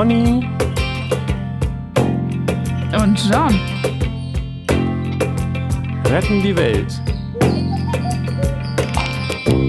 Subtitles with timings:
[0.00, 0.48] Conny
[2.98, 3.60] und John
[6.06, 7.02] retten die Welt.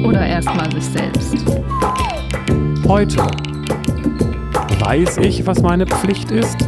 [0.05, 1.35] Oder erstmal sich selbst.
[2.87, 3.27] Heute
[4.79, 6.65] weiß ich, was meine Pflicht ist.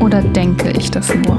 [0.00, 1.38] Oder denke ich das nur?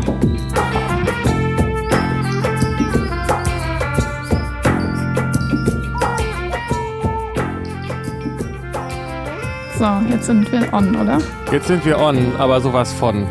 [9.77, 11.20] So, jetzt sind wir on, oder?
[11.52, 13.27] Jetzt sind wir on, aber sowas von.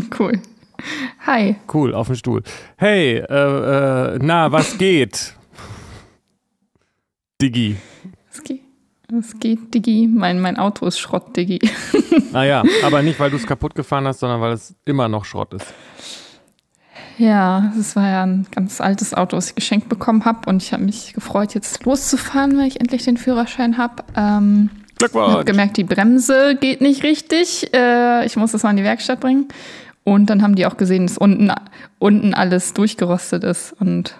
[0.20, 0.40] cool.
[1.26, 1.56] Hi.
[1.72, 2.44] Cool, auf dem Stuhl.
[2.76, 5.34] Hey, äh, äh, na, was geht?
[7.40, 7.76] Diggi.
[8.30, 8.60] Es geht,
[9.18, 10.06] es geht, Diggi.
[10.06, 11.58] Mein, mein Auto ist Schrott, Diggi.
[12.32, 15.52] Naja, aber nicht, weil du es kaputt gefahren hast, sondern weil es immer noch Schrott
[15.54, 15.74] ist.
[17.18, 20.48] Ja, es war ja ein ganz altes Auto, was ich geschenkt bekommen habe.
[20.48, 24.04] Und ich habe mich gefreut, jetzt loszufahren, wenn ich endlich den Führerschein habe.
[24.16, 27.74] Ähm, ich habe gemerkt, die Bremse geht nicht richtig.
[27.74, 29.48] Äh, ich muss das mal in die Werkstatt bringen.
[30.04, 31.52] Und dann haben die auch gesehen, dass unten,
[31.98, 33.72] unten alles durchgerostet ist.
[33.78, 34.16] Und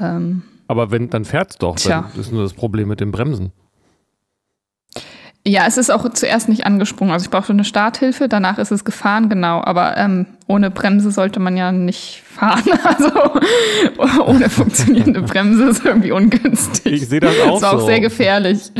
[0.00, 1.76] ähm, aber wenn, dann fährt es doch.
[1.76, 2.10] Tja.
[2.12, 3.52] Dann ist nur das Problem mit den Bremsen.
[5.46, 7.12] Ja, es ist auch zuerst nicht angesprungen.
[7.12, 9.62] Also ich brauchte eine Starthilfe, danach ist es gefahren, genau.
[9.62, 12.62] Aber ähm, ohne Bremse sollte man ja nicht fahren.
[12.84, 13.10] Also
[14.26, 16.92] ohne funktionierende Bremse ist irgendwie ungünstig.
[16.92, 17.54] Ich sehe das auch.
[17.54, 17.86] Das war auch so.
[17.86, 18.72] sehr gefährlich.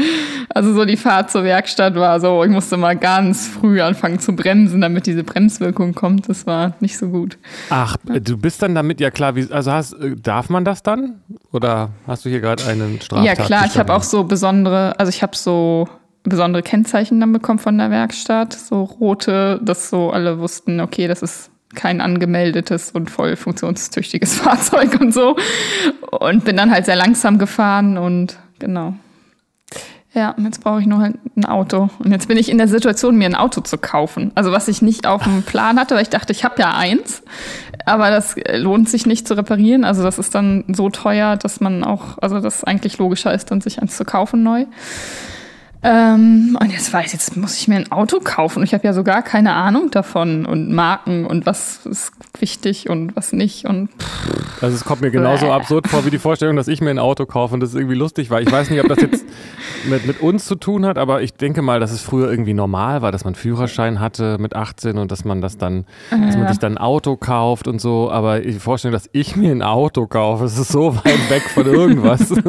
[0.48, 4.36] Also so die Fahrt zur Werkstatt war so, ich musste mal ganz früh anfangen zu
[4.36, 6.28] bremsen, damit diese Bremswirkung kommt.
[6.28, 7.38] Das war nicht so gut.
[7.70, 11.20] Ach, du bist dann damit ja klar, wie, also hast, äh, darf man das dann?
[11.52, 13.38] Oder hast du hier gerade einen Straftat?
[13.38, 15.88] Ja klar, ich habe auch so besondere, also ich habe so
[16.24, 21.22] besondere Kennzeichen dann bekommen von der Werkstatt, so rote, dass so alle wussten, okay, das
[21.22, 25.36] ist kein angemeldetes und voll funktionstüchtiges Fahrzeug und so.
[26.10, 28.94] Und bin dann halt sehr langsam gefahren und genau.
[30.14, 31.90] Ja, jetzt brauche ich nur halt ein Auto.
[31.98, 34.30] Und jetzt bin ich in der Situation, mir ein Auto zu kaufen.
[34.36, 37.24] Also was ich nicht auf dem Plan hatte, weil ich dachte, ich habe ja eins.
[37.84, 39.84] Aber das lohnt sich nicht zu reparieren.
[39.84, 43.60] Also das ist dann so teuer, dass man auch, also das eigentlich logischer ist, dann
[43.60, 44.66] sich eins zu kaufen neu.
[45.86, 48.62] Ähm, und jetzt weiß ich, jetzt muss ich mir ein Auto kaufen.
[48.62, 53.14] Ich habe ja so gar keine Ahnung davon und Marken und was ist wichtig und
[53.14, 53.66] was nicht.
[53.66, 53.90] Und
[54.62, 57.26] also es kommt mir genauso absurd vor wie die Vorstellung, dass ich mir ein Auto
[57.26, 58.40] kaufe und das irgendwie lustig war.
[58.40, 59.26] Ich weiß nicht, ob das jetzt
[59.84, 63.02] mit, mit uns zu tun hat, aber ich denke mal, dass es früher irgendwie normal
[63.02, 66.58] war, dass man Führerschein hatte mit 18 und dass man das dann, dass man sich
[66.58, 68.10] dann ein Auto kauft und so.
[68.10, 72.32] Aber die Vorstellung, dass ich mir ein Auto kaufe, ist so weit weg von irgendwas.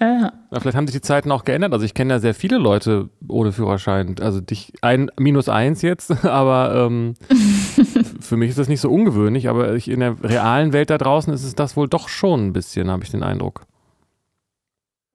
[0.00, 0.32] Ja.
[0.50, 1.72] Na, vielleicht haben sich die Zeiten auch geändert.
[1.72, 4.14] Also ich kenne ja sehr viele Leute ohne Führerschein.
[4.20, 7.14] Also dich ein minus eins jetzt, aber ähm,
[8.20, 9.48] für mich ist das nicht so ungewöhnlich.
[9.48, 12.52] Aber ich, in der realen Welt da draußen ist es das wohl doch schon ein
[12.52, 13.62] bisschen, habe ich den Eindruck.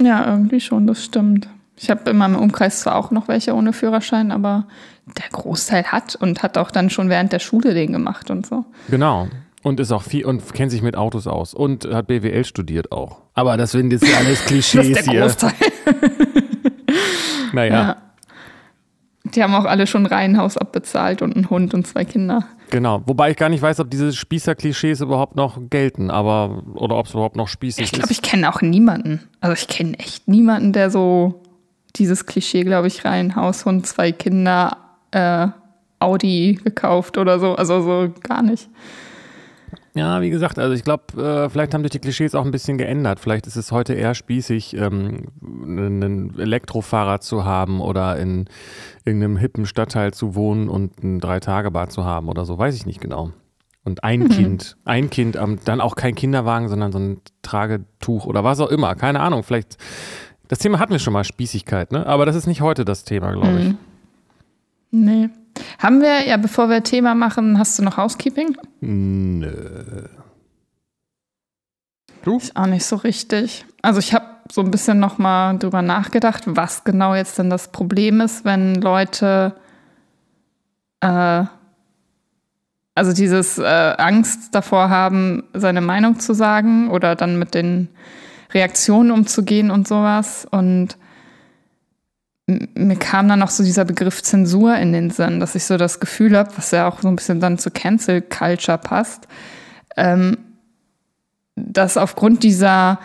[0.01, 1.47] Ja, irgendwie schon, das stimmt.
[1.77, 4.67] Ich habe in meinem Umkreis zwar auch noch welche ohne Führerschein, aber
[5.05, 8.65] der Großteil hat und hat auch dann schon während der Schule den gemacht und so.
[8.89, 9.27] Genau.
[9.63, 13.21] Und ist auch viel und kennt sich mit Autos aus und hat BWL studiert auch.
[13.33, 15.53] Aber das sind jetzt alles Klischees das ist der Großteil.
[17.53, 17.73] naja.
[17.73, 17.97] Ja.
[19.23, 22.45] Die haben auch alle schon ein Reihenhaus abbezahlt und einen Hund und zwei Kinder.
[22.69, 27.05] Genau, wobei ich gar nicht weiß, ob diese Spießer-Klischees überhaupt noch gelten, aber oder ob
[27.05, 28.11] es überhaupt noch spießig ich glaub, ist.
[28.11, 29.21] Ich glaube, ich kenne auch niemanden.
[29.39, 31.41] Also ich kenne echt niemanden, der so
[31.95, 34.77] dieses Klischee, glaube ich, Reihenhaus, Hund, zwei Kinder,
[35.11, 35.47] äh,
[35.99, 37.55] Audi gekauft oder so.
[37.55, 38.67] Also so gar nicht.
[39.95, 42.79] Ja, wie gesagt, also ich glaube, äh, vielleicht haben sich die Klischees auch ein bisschen
[42.79, 43.19] geändert.
[43.19, 48.45] Vielleicht ist es heute eher spießig, ähm, einen Elektrofahrrad zu haben oder in
[49.05, 53.01] irgendeinem hippen Stadtteil zu wohnen und ein Drei-Tage-Bad zu haben oder so, weiß ich nicht
[53.01, 53.31] genau.
[53.83, 54.29] Und ein mhm.
[54.29, 58.69] Kind, ein Kind, ähm, dann auch kein Kinderwagen, sondern so ein Tragetuch oder was auch
[58.69, 59.77] immer, keine Ahnung, vielleicht.
[60.47, 62.05] Das Thema hatten wir schon mal, Spießigkeit, ne?
[62.05, 63.67] Aber das ist nicht heute das Thema, glaube ich.
[63.69, 63.77] Mhm.
[64.93, 65.31] Nee.
[65.79, 68.55] Haben wir, ja, bevor wir Thema machen, hast du noch Housekeeping?
[68.79, 69.51] Nö.
[72.23, 72.37] Du?
[72.37, 73.65] Ist auch nicht so richtig.
[73.81, 77.71] Also ich habe so ein bisschen noch mal drüber nachgedacht, was genau jetzt denn das
[77.71, 79.55] Problem ist, wenn Leute
[81.01, 81.45] äh,
[82.93, 83.63] also dieses äh,
[83.97, 87.89] Angst davor haben, seine Meinung zu sagen oder dann mit den
[88.53, 90.47] Reaktionen umzugehen und sowas.
[90.51, 90.97] Und
[92.45, 95.99] mir kam dann noch so dieser Begriff Zensur in den Sinn, dass ich so das
[95.99, 99.27] Gefühl habe, was ja auch so ein bisschen dann zu Cancel Culture passt,
[99.95, 100.37] ähm,
[101.55, 102.99] dass aufgrund dieser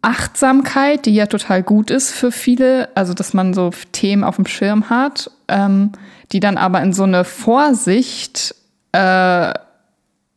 [0.00, 4.46] Achtsamkeit, die ja total gut ist für viele, also dass man so Themen auf dem
[4.46, 5.92] Schirm hat, ähm,
[6.32, 8.54] die dann aber in so eine Vorsicht
[8.92, 9.52] äh,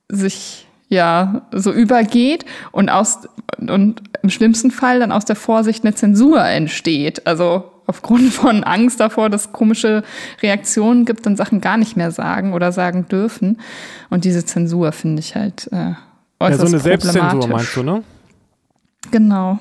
[0.09, 3.27] sich ja so übergeht und aus
[3.57, 7.25] und im schlimmsten Fall dann aus der Vorsicht eine Zensur entsteht.
[7.25, 10.03] Also aufgrund von Angst davor, dass komische
[10.41, 13.59] Reaktionen gibt und Sachen gar nicht mehr sagen oder sagen dürfen.
[14.09, 15.93] Und diese Zensur finde ich halt äh,
[16.39, 18.03] äußerst Ja, so eine Selbstzensur meinst du, ne?
[19.11, 19.59] Genau.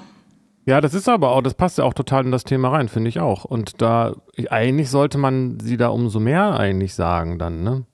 [0.66, 3.10] Ja, das ist aber auch, das passt ja auch total in das Thema rein, finde
[3.10, 3.44] ich auch.
[3.44, 4.14] Und da,
[4.48, 7.84] eigentlich sollte man sie da umso mehr eigentlich sagen dann, ne?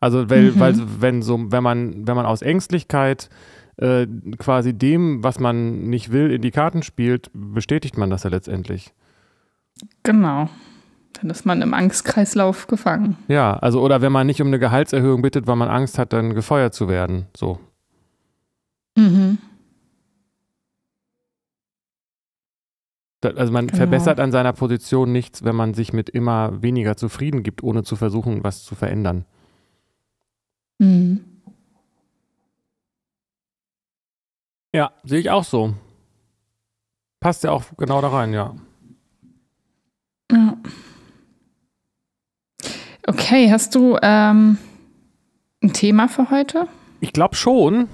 [0.00, 0.60] Also, weil, mhm.
[0.60, 3.30] weil wenn so, wenn man, wenn man aus Ängstlichkeit
[3.76, 4.06] äh,
[4.38, 8.92] quasi dem, was man nicht will, in die Karten spielt, bestätigt man das ja letztendlich.
[10.02, 10.48] Genau.
[11.14, 13.16] Dann ist man im Angstkreislauf gefangen.
[13.28, 16.34] Ja, also oder wenn man nicht um eine Gehaltserhöhung bittet, weil man Angst hat, dann
[16.34, 17.26] gefeuert zu werden.
[17.36, 17.60] So.
[18.96, 19.38] Mhm.
[23.22, 23.78] Also man genau.
[23.78, 27.96] verbessert an seiner Position nichts, wenn man sich mit immer weniger zufrieden gibt, ohne zu
[27.96, 29.24] versuchen, was zu verändern.
[30.78, 31.24] Mhm.
[34.74, 35.74] Ja, sehe ich auch so.
[37.20, 38.46] Passt ja auch genau da rein, ja.
[38.46, 38.56] Ja.
[43.06, 44.58] Okay, hast du ähm,
[45.62, 46.68] ein Thema für heute?
[47.00, 47.88] Ich glaube schon.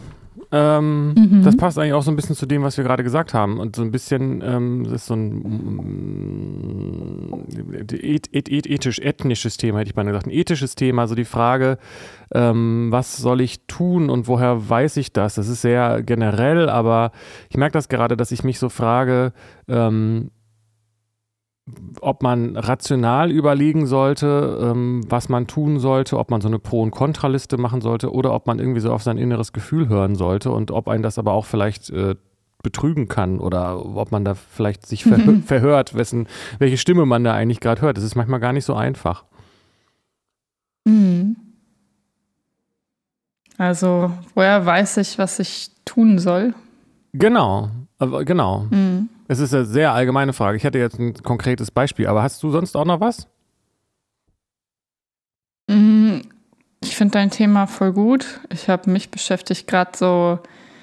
[0.53, 1.43] Ähm, mhm.
[1.45, 3.61] Das passt eigentlich auch so ein bisschen zu dem, was wir gerade gesagt haben.
[3.61, 6.51] Und so ein bisschen, ähm, das ist so ein
[7.93, 10.27] et, et, et, ethisch, ethnisches Thema, hätte ich mal gesagt.
[10.27, 11.79] Ein ethisches Thema, so die Frage,
[12.35, 15.37] ähm, was soll ich tun und woher weiß ich das?
[15.37, 17.13] Das ist sehr generell, aber
[17.49, 19.33] ich merke das gerade, dass ich mich so frage,
[19.69, 20.31] ähm,
[22.01, 26.83] ob man rational überlegen sollte, ähm, was man tun sollte, ob man so eine Pro-
[26.83, 30.51] und Kontraliste machen sollte oder ob man irgendwie so auf sein inneres Gefühl hören sollte
[30.51, 32.15] und ob einen das aber auch vielleicht äh,
[32.63, 36.27] betrügen kann oder ob man da vielleicht sich verhör verhört, wessen,
[36.59, 37.97] welche Stimme man da eigentlich gerade hört.
[37.97, 39.25] Das ist manchmal gar nicht so einfach.
[40.85, 41.37] Mhm.
[43.59, 46.55] Also, woher weiß ich, was ich tun soll?
[47.13, 47.69] Genau,
[48.25, 48.67] genau.
[48.71, 49.09] Mhm.
[49.31, 50.57] Es ist eine sehr allgemeine Frage.
[50.57, 53.29] Ich hätte jetzt ein konkretes Beispiel, aber hast du sonst auch noch was?
[55.69, 56.23] Mhm.
[56.83, 58.41] Ich finde dein Thema voll gut.
[58.53, 60.41] Ich habe mich beschäftigt gerade so,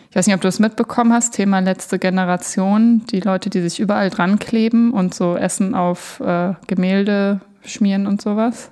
[0.09, 3.81] ich weiß nicht, ob du es mitbekommen hast, Thema letzte Generation, die Leute, die sich
[3.81, 8.71] überall dran kleben und so Essen auf äh, Gemälde schmieren und sowas.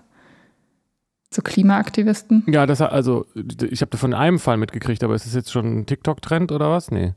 [1.33, 2.45] So Klimaaktivisten.
[2.47, 3.25] Ja, das also
[3.61, 6.91] ich habe von einem Fall mitgekriegt, aber ist es jetzt schon ein TikTok-Trend oder was?
[6.91, 7.13] Nee.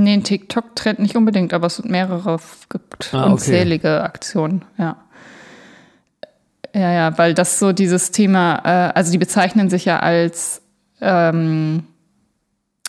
[0.00, 3.32] Nee, ein TikTok-Trend nicht unbedingt, aber es mehrere gibt ah, okay.
[3.32, 4.96] unzählige Aktionen, ja.
[6.72, 10.62] Ja, ja, weil das so dieses Thema, äh, also die bezeichnen sich ja als,
[11.00, 11.82] ähm,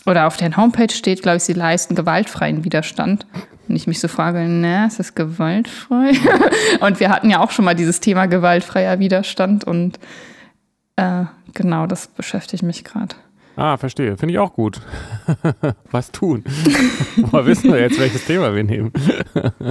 [0.06, 3.26] oder auf deren Homepage steht, glaube ich, sie leisten gewaltfreien Widerstand.
[3.66, 6.12] Und ich mich so frage, ne, ist das gewaltfrei?
[6.80, 9.98] und wir hatten ja auch schon mal dieses Thema gewaltfreier Widerstand und
[10.94, 11.24] äh,
[11.54, 13.16] genau, das beschäftigt mich gerade.
[13.60, 14.16] Ah, verstehe.
[14.16, 14.80] Finde ich auch gut.
[15.90, 16.44] Was tun?
[17.16, 18.90] Woher wissen wir jetzt, welches Thema wir nehmen?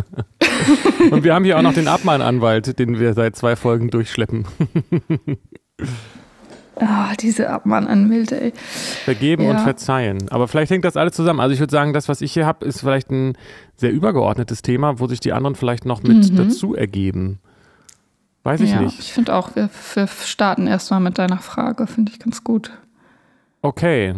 [1.09, 4.45] Und wir haben hier auch noch den Abmahnanwalt, den wir seit zwei Folgen durchschleppen.
[6.75, 6.85] Oh,
[7.19, 8.53] diese Abmahnanwälte, ey.
[9.05, 9.51] Vergeben ja.
[9.51, 10.29] und verzeihen.
[10.29, 11.39] Aber vielleicht hängt das alles zusammen.
[11.39, 13.39] Also ich würde sagen, das, was ich hier habe, ist vielleicht ein
[13.75, 16.35] sehr übergeordnetes Thema, wo sich die anderen vielleicht noch mit mhm.
[16.35, 17.39] dazu ergeben.
[18.43, 18.99] Weiß ich ja, nicht.
[18.99, 22.71] Ich finde auch, wir, wir starten erstmal mit deiner Frage, finde ich ganz gut.
[23.61, 24.15] Okay.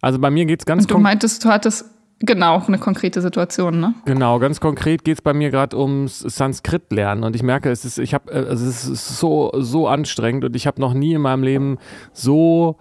[0.00, 0.98] Also bei mir geht es ganz konkret.
[0.98, 1.84] Du meintest, du hattest
[2.20, 3.94] genau eine konkrete Situation, ne?
[4.04, 7.84] Genau, ganz konkret geht es bei mir gerade ums Sanskrit lernen und ich merke, es
[7.84, 11.14] ist, ich habe, äh, also es ist so so anstrengend und ich habe noch nie
[11.14, 11.78] in meinem Leben
[12.12, 12.76] so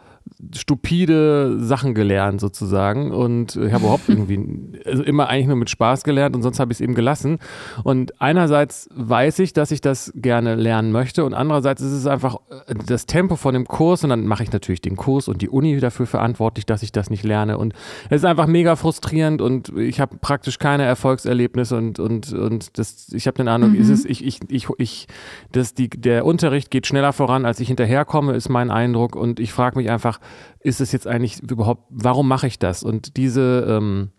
[0.56, 3.12] stupide Sachen gelernt sozusagen.
[3.12, 4.40] Und ich habe überhaupt irgendwie
[4.86, 7.40] also immer eigentlich nur mit Spaß gelernt und sonst habe ich es eben gelassen.
[7.84, 12.38] Und einerseits weiß ich, dass ich das gerne lernen möchte und andererseits ist es einfach
[12.68, 15.50] äh, das Tempo von dem Kurs und dann mache ich natürlich den Kurs und die
[15.50, 17.58] Uni dafür verantwortlich, dass ich das nicht lerne.
[17.58, 17.74] Und
[18.10, 23.10] es ist einfach mega frustrierend und ich habe praktisch keine Erfolgserlebnisse und und und das
[23.14, 23.80] ich habe den Eindruck, mhm.
[23.80, 25.08] ist es ich ich ich ich
[25.52, 29.16] dass die der Unterricht geht schneller voran, als ich hinterherkomme, ist mein Eindruck.
[29.16, 30.20] Und ich frage mich einfach
[30.60, 32.84] ist es jetzt eigentlich überhaupt, warum mache ich das?
[32.84, 34.10] Und diese, ähm,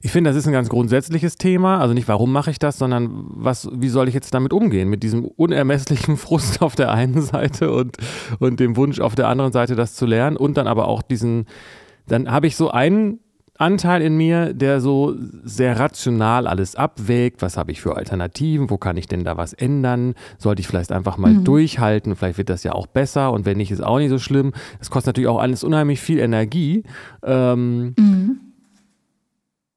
[0.00, 1.78] ich finde, das ist ein ganz grundsätzliches Thema.
[1.78, 4.88] Also nicht, warum mache ich das, sondern was, wie soll ich jetzt damit umgehen?
[4.88, 7.96] Mit diesem unermesslichen Frust auf der einen Seite und,
[8.38, 10.36] und dem Wunsch auf der anderen Seite, das zu lernen.
[10.36, 11.46] Und dann aber auch diesen,
[12.06, 13.20] dann habe ich so einen
[13.60, 15.14] Anteil in mir, der so
[15.44, 17.42] sehr rational alles abwägt.
[17.42, 18.70] Was habe ich für Alternativen?
[18.70, 20.14] Wo kann ich denn da was ändern?
[20.38, 21.44] Sollte ich vielleicht einfach mal mhm.
[21.44, 22.16] durchhalten?
[22.16, 24.52] Vielleicht wird das ja auch besser und wenn nicht, ist auch nicht so schlimm.
[24.80, 26.84] Es kostet natürlich auch alles unheimlich viel Energie.
[27.22, 28.40] Ähm, mhm.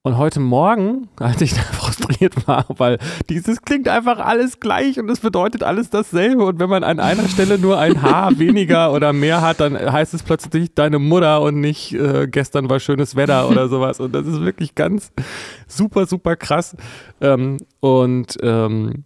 [0.06, 5.10] Und heute Morgen, als ich da frustriert war, weil dieses klingt einfach alles gleich und
[5.10, 6.44] es bedeutet alles dasselbe.
[6.44, 10.14] Und wenn man an einer Stelle nur ein Haar weniger oder mehr hat, dann heißt
[10.14, 14.02] es plötzlich deine Mutter und nicht äh, gestern war schönes Wetter oder sowas.
[14.02, 15.14] Und das ist wirklich ganz
[15.68, 16.76] super, super krass.
[17.22, 19.06] Ähm, und ähm,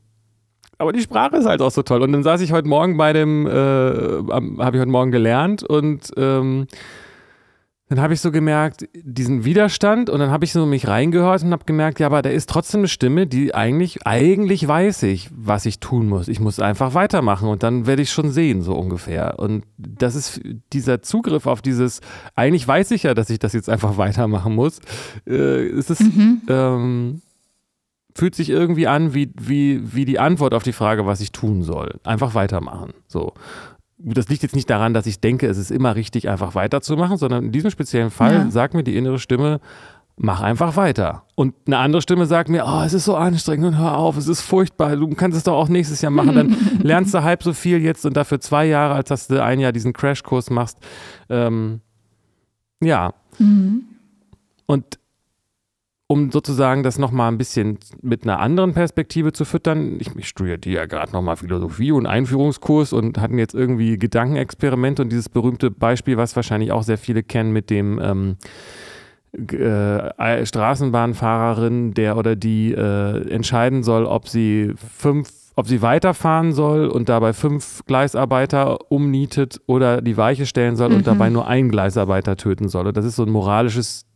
[0.80, 2.02] aber die Sprache ist halt auch so toll.
[2.02, 6.12] Und dann saß ich heute Morgen bei dem, äh, habe ich heute Morgen gelernt und
[6.18, 6.68] ähm,
[7.90, 11.52] dann habe ich so gemerkt, diesen Widerstand und dann habe ich so mich reingehört und
[11.52, 15.66] habe gemerkt, ja, aber da ist trotzdem eine Stimme, die eigentlich, eigentlich weiß ich, was
[15.66, 16.28] ich tun muss.
[16.28, 19.40] Ich muss einfach weitermachen und dann werde ich schon sehen, so ungefähr.
[19.40, 20.42] Und das ist
[20.74, 22.02] dieser Zugriff auf dieses,
[22.36, 24.82] eigentlich weiß ich ja, dass ich das jetzt einfach weitermachen muss.
[25.26, 26.42] Äh, ist es, mhm.
[26.50, 27.22] ähm,
[28.14, 31.62] fühlt sich irgendwie an wie, wie, wie die Antwort auf die Frage, was ich tun
[31.62, 32.02] soll.
[32.04, 32.94] Einfach weitermachen.
[33.08, 33.34] So
[33.98, 37.46] das liegt jetzt nicht daran, dass ich denke, es ist immer richtig, einfach weiterzumachen, sondern
[37.46, 38.52] in diesem speziellen Fall ja.
[38.52, 39.60] sagt mir die innere Stimme,
[40.18, 41.24] mach einfach weiter.
[41.36, 44.28] Und eine andere Stimme sagt mir, oh, es ist so anstrengend und hör auf, es
[44.28, 47.54] ist furchtbar, du kannst es doch auch nächstes Jahr machen, dann lernst du halb so
[47.54, 50.80] viel jetzt und dafür zwei Jahre, als dass du ein Jahr diesen Crashkurs machst.
[51.30, 51.82] Ähm,
[52.82, 53.14] ja.
[53.38, 53.84] Mhm.
[54.66, 55.00] Und
[56.08, 59.98] um sozusagen das nochmal ein bisschen mit einer anderen Perspektive zu füttern.
[60.00, 65.10] Ich, ich studierte ja gerade nochmal Philosophie und Einführungskurs und hatten jetzt irgendwie Gedankenexperimente und
[65.10, 68.38] dieses berühmte Beispiel, was wahrscheinlich auch sehr viele kennen mit dem ähm,
[69.34, 76.86] äh, Straßenbahnfahrerin, der oder die äh, entscheiden soll, ob sie fünf ob sie weiterfahren soll
[76.86, 80.98] und dabei fünf Gleisarbeiter umnietet oder die Weiche stellen soll mhm.
[80.98, 82.86] und dabei nur einen Gleisarbeiter töten soll.
[82.86, 84.07] Und das ist so ein moralisches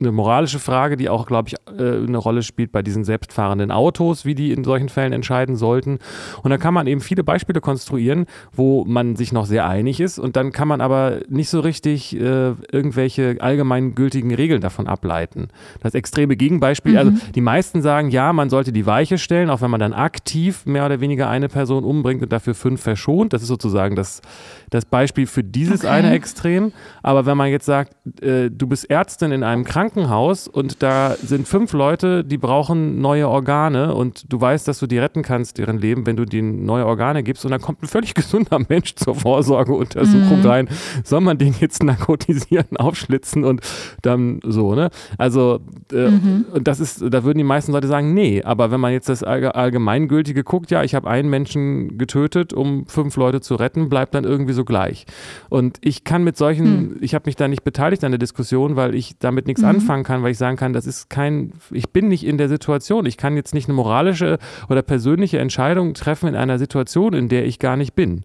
[0.00, 4.24] eine moralische Frage, die auch, glaube ich, äh, eine Rolle spielt bei diesen selbstfahrenden Autos,
[4.24, 5.98] wie die in solchen Fällen entscheiden sollten.
[6.42, 10.20] Und da kann man eben viele Beispiele konstruieren, wo man sich noch sehr einig ist
[10.20, 15.48] und dann kann man aber nicht so richtig äh, irgendwelche allgemeingültigen Regeln davon ableiten.
[15.80, 17.16] Das extreme Gegenbeispiel, also mhm.
[17.16, 20.64] also die meisten sagen, ja, man sollte die Weiche stellen, auch wenn man dann aktiv
[20.64, 23.32] mehr oder weniger eine Person umbringt und dafür fünf verschont.
[23.32, 24.22] Das ist sozusagen das,
[24.70, 25.88] das Beispiel für dieses okay.
[25.88, 26.72] eine Extrem.
[27.02, 31.14] Aber wenn man jetzt sagt, äh, du bist Ärztin in einem Krankenhaus, Krankenhaus und da
[31.14, 35.58] sind fünf Leute, die brauchen neue Organe und du weißt, dass du die retten kannst,
[35.58, 38.94] deren Leben, wenn du denen neue Organe gibst und dann kommt ein völlig gesunder Mensch
[38.96, 40.46] zur Vorsorgeuntersuchung mhm.
[40.46, 40.68] rein.
[41.04, 43.62] Soll man den jetzt narkotisieren, aufschlitzen und
[44.02, 44.90] dann so, ne?
[45.16, 45.60] Also,
[45.92, 46.44] äh, mhm.
[46.62, 50.44] das ist, da würden die meisten Leute sagen, nee, aber wenn man jetzt das Allgemeingültige
[50.44, 54.52] guckt, ja, ich habe einen Menschen getötet, um fünf Leute zu retten, bleibt dann irgendwie
[54.52, 55.06] so gleich.
[55.48, 56.96] Und ich kann mit solchen, mhm.
[57.00, 60.04] ich habe mich da nicht beteiligt an der Diskussion, weil ich damit nichts mhm anfangen
[60.04, 63.06] kann, weil ich sagen kann, das ist kein, ich bin nicht in der Situation.
[63.06, 67.46] Ich kann jetzt nicht eine moralische oder persönliche Entscheidung treffen in einer Situation, in der
[67.46, 68.24] ich gar nicht bin.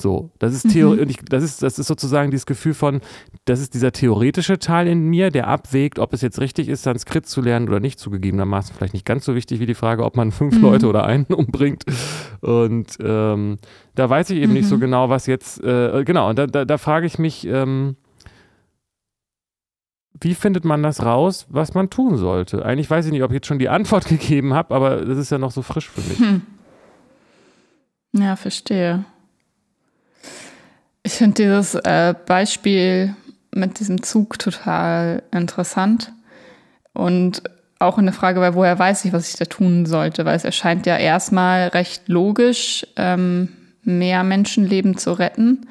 [0.00, 1.14] So, das ist Theorie, mhm.
[1.28, 3.00] das ist, das ist sozusagen dieses Gefühl von,
[3.44, 7.26] das ist dieser theoretische Teil in mir, der abwägt, ob es jetzt richtig ist, Sanskrit
[7.26, 10.32] zu lernen oder nicht, zugegebenermaßen vielleicht nicht ganz so wichtig wie die Frage, ob man
[10.32, 10.62] fünf mhm.
[10.62, 11.84] Leute oder einen umbringt.
[12.40, 13.58] Und ähm,
[13.94, 14.58] da weiß ich eben mhm.
[14.58, 14.80] nicht so mhm.
[14.80, 17.96] genau, was jetzt, äh, genau, und da, da, da frage ich mich, ähm,
[20.18, 22.64] wie findet man das raus, was man tun sollte?
[22.64, 25.30] Eigentlich weiß ich nicht, ob ich jetzt schon die Antwort gegeben habe, aber das ist
[25.30, 26.18] ja noch so frisch für mich.
[26.18, 26.42] Hm.
[28.12, 29.04] Ja, verstehe.
[31.02, 33.14] Ich finde dieses äh, Beispiel
[33.54, 36.12] mit diesem Zug total interessant
[36.92, 37.42] und
[37.78, 40.86] auch eine Frage, weil woher weiß ich, was ich da tun sollte, weil es erscheint
[40.86, 43.48] ja erstmal recht logisch, ähm,
[43.82, 45.66] mehr Menschenleben zu retten.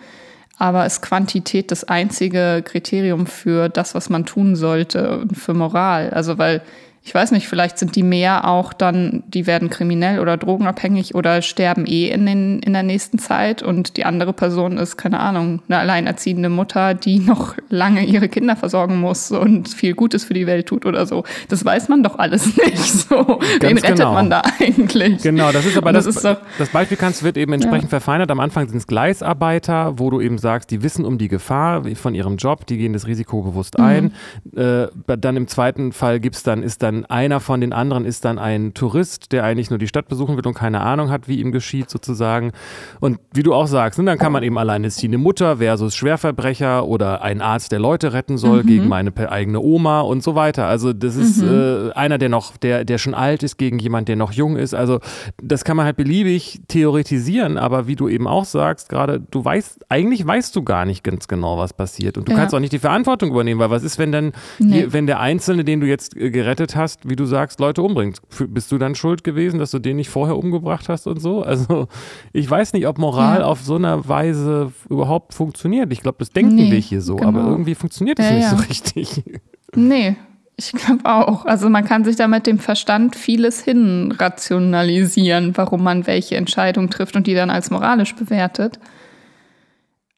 [0.60, 6.10] Aber ist Quantität das einzige Kriterium für das, was man tun sollte und für Moral?
[6.12, 6.62] Also, weil
[7.02, 11.42] ich weiß nicht, vielleicht sind die mehr auch dann, die werden kriminell oder drogenabhängig oder
[11.42, 15.62] sterben eh in, den, in der nächsten Zeit und die andere Person ist, keine Ahnung,
[15.68, 20.46] eine alleinerziehende Mutter, die noch lange ihre Kinder versorgen muss und viel Gutes für die
[20.46, 21.24] Welt tut oder so.
[21.48, 23.40] Das weiß man doch alles nicht so.
[23.60, 24.14] Wen rettet genau.
[24.14, 25.24] man da eigentlich?
[25.24, 27.90] Genau, das ist aber das, das, ist doch, das Beispiel kannst, wird eben entsprechend ja.
[27.90, 28.30] verfeinert.
[28.30, 32.14] Am Anfang sind es Gleisarbeiter, wo du eben sagst, die wissen um die Gefahr von
[32.14, 34.14] ihrem Job, die gehen das Risiko bewusst ein.
[34.52, 34.62] Mhm.
[34.62, 38.40] Äh, dann im zweiten Fall gibt's dann, ist dann einer von den anderen ist dann
[38.40, 41.52] ein Tourist, der eigentlich nur die Stadt besuchen will und keine Ahnung hat, wie ihm
[41.52, 42.52] geschieht sozusagen.
[43.00, 47.22] Und wie du auch sagst, ne, dann kann man eben alleinerziehende Mutter versus Schwerverbrecher oder
[47.22, 48.68] ein Arzt, der Leute retten soll mhm.
[48.68, 50.68] gegen meine eigene Oma und so weiter.
[50.68, 51.90] Also das ist mhm.
[51.90, 54.74] äh, einer, der noch, der, der schon alt ist gegen jemand, der noch jung ist.
[54.74, 55.00] Also
[55.42, 59.86] das kann man halt beliebig theoretisieren, aber wie du eben auch sagst, gerade du weißt,
[59.90, 62.18] eigentlich weißt du gar nicht ganz genau, was passiert.
[62.18, 62.38] Und du ja.
[62.38, 64.88] kannst auch nicht die Verantwortung übernehmen, weil was ist, wenn dann, nee.
[64.90, 68.22] wenn der Einzelne, den du jetzt äh, gerettet hast, hast, wie du sagst, Leute umbringst.
[68.48, 71.44] Bist du dann schuld gewesen, dass du den nicht vorher umgebracht hast und so?
[71.44, 71.88] Also
[72.34, 73.46] ich weiß nicht, ob Moral ja.
[73.46, 75.94] auf so einer Weise überhaupt funktioniert.
[75.94, 77.28] Ich glaube, das denken nee, wir hier so, genau.
[77.28, 78.50] aber irgendwie funktioniert es ja, nicht ja.
[78.50, 79.24] so richtig.
[79.76, 80.16] Nee,
[80.60, 81.46] Ich glaube auch.
[81.46, 86.90] Also man kann sich da mit dem Verstand vieles hin rationalisieren, warum man welche Entscheidung
[86.90, 88.80] trifft und die dann als moralisch bewertet.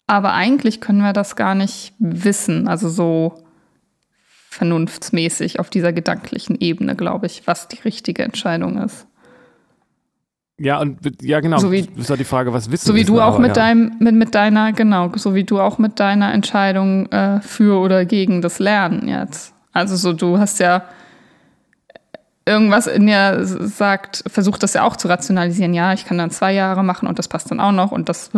[0.07, 3.43] Aber eigentlich können wir das gar nicht wissen, also so
[4.51, 9.07] vernunftsmäßig auf dieser gedanklichen Ebene, glaube ich, was die richtige Entscheidung ist.
[10.59, 11.57] Ja, und ja, genau.
[11.57, 13.63] So wie, ist doch die Frage, was wissen So wie du auch Aber mit ja.
[13.63, 18.03] deinem, mit, mit deiner, genau, so wie du auch mit deiner Entscheidung äh, für oder
[18.03, 19.53] gegen das Lernen jetzt.
[19.71, 20.83] Also so, du hast ja
[22.45, 25.73] irgendwas in dir sagt, versucht das ja auch zu rationalisieren.
[25.73, 28.31] Ja, ich kann dann zwei Jahre machen und das passt dann auch noch und das.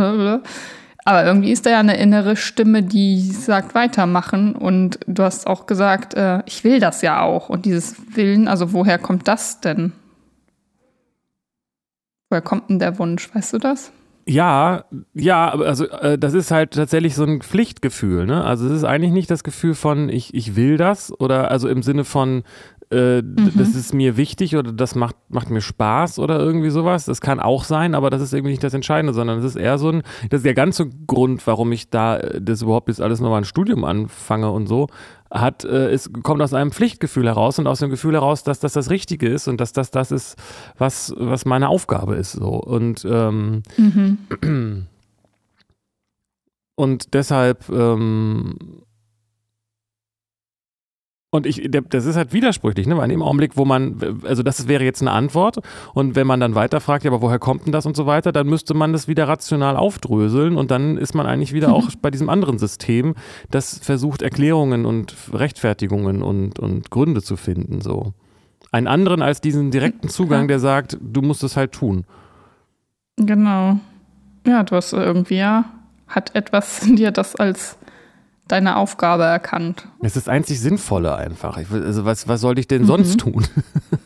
[1.06, 4.56] Aber irgendwie ist da ja eine innere Stimme, die sagt weitermachen.
[4.56, 7.50] Und du hast auch gesagt, äh, ich will das ja auch.
[7.50, 9.92] Und dieses Willen, also woher kommt das denn?
[12.30, 13.34] Woher kommt denn der Wunsch?
[13.36, 13.92] Weißt du das?
[14.26, 18.46] Ja, ja, aber also äh, das ist halt tatsächlich so ein Pflichtgefühl, ne?
[18.46, 21.84] Also es ist eigentlich nicht das Gefühl von ich, ich will das oder also im
[21.84, 22.44] Sinne von
[22.94, 23.52] äh, Mhm.
[23.56, 27.06] das ist mir wichtig oder das macht, macht mir Spaß oder irgendwie sowas.
[27.06, 29.78] Das kann auch sein, aber das ist irgendwie nicht das Entscheidende, sondern es ist eher
[29.78, 33.20] so ein, das ist der ganze Grund, warum ich da äh, das überhaupt jetzt alles
[33.20, 34.88] nochmal ein Studium anfange und so,
[35.32, 38.74] hat, äh, es kommt aus einem Pflichtgefühl heraus und aus dem Gefühl heraus, dass das
[38.74, 40.38] das Richtige ist und dass das das ist,
[40.78, 42.34] was, was meine Aufgabe ist.
[42.34, 42.50] So.
[42.50, 43.64] Und ähm,
[46.76, 48.56] und deshalb, ähm,
[51.34, 52.96] und ich, das ist halt widersprüchlich, ne?
[52.96, 55.58] Weil in dem Augenblick, wo man, also das wäre jetzt eine Antwort,
[55.96, 58.46] und wenn man dann weiterfragt, ja, aber woher kommt denn das und so weiter, dann
[58.46, 62.30] müsste man das wieder rational aufdröseln und dann ist man eigentlich wieder auch bei diesem
[62.30, 63.16] anderen System,
[63.50, 68.14] das versucht, Erklärungen und Rechtfertigungen und, und Gründe zu finden, so.
[68.72, 72.06] Einen anderen als diesen direkten Zugang, der sagt, du musst es halt tun.
[73.18, 73.80] Genau.
[74.46, 75.66] Ja, du hast irgendwie ja,
[76.08, 77.78] hat etwas in dir das als
[78.48, 79.88] deine Aufgabe erkannt.
[80.02, 81.58] Es ist einzig Sinnvolle einfach.
[81.58, 83.46] Ich, also was, was sollte ich denn sonst tun?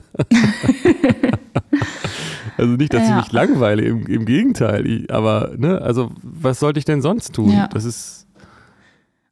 [2.58, 3.18] also nicht, dass ich Ja.
[3.18, 4.86] mich langweile, im, im Gegenteil.
[4.86, 7.52] Ich, aber, ne, also was sollte ich denn sonst tun?
[7.52, 7.68] Ja.
[7.68, 8.26] Das ist,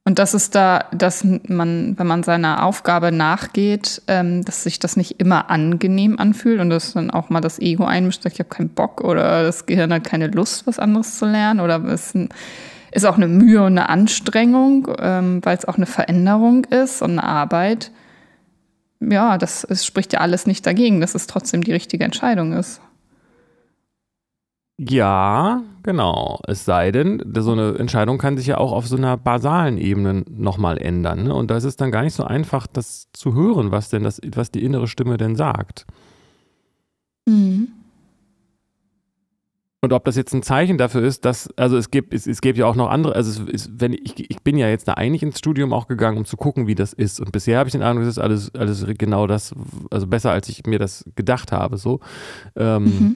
[0.06, 4.98] Und das ist da, dass man, wenn man seiner Aufgabe nachgeht, ähm, dass sich das
[4.98, 8.50] nicht immer angenehm anfühlt und dass dann auch mal das Ego einmischt, sagt, ich habe
[8.50, 12.16] keinen Bock oder das Gehirn hat keine Lust, was anderes zu lernen oder es ist,
[12.16, 12.30] ein,
[12.94, 17.12] ist auch eine Mühe und eine Anstrengung, ähm, weil es auch eine Veränderung ist und
[17.12, 17.92] eine Arbeit.
[19.00, 22.82] Ja, das es spricht ja alles nicht dagegen, dass es trotzdem die richtige Entscheidung ist.
[24.78, 26.40] ja, genau.
[26.48, 30.24] Es sei denn, so eine Entscheidung kann sich ja auch auf so einer basalen Ebene
[30.30, 31.26] nochmal ändern.
[31.26, 31.34] Ne?
[31.34, 34.20] Und da ist es dann gar nicht so einfach, das zu hören, was denn das,
[34.36, 35.86] was die innere Stimme denn sagt.
[39.84, 42.58] Und ob das jetzt ein Zeichen dafür ist, dass, also es gibt, es, es gibt
[42.58, 45.24] ja auch noch andere, also es ist, wenn ich, ich bin ja jetzt da eigentlich
[45.24, 47.20] ins Studium auch gegangen, um zu gucken, wie das ist.
[47.20, 49.54] Und bisher habe ich den Eindruck, es ist alles, alles genau das,
[49.92, 51.76] also besser, als ich mir das gedacht habe.
[51.76, 52.00] So.
[52.56, 53.16] Ähm, Mhm.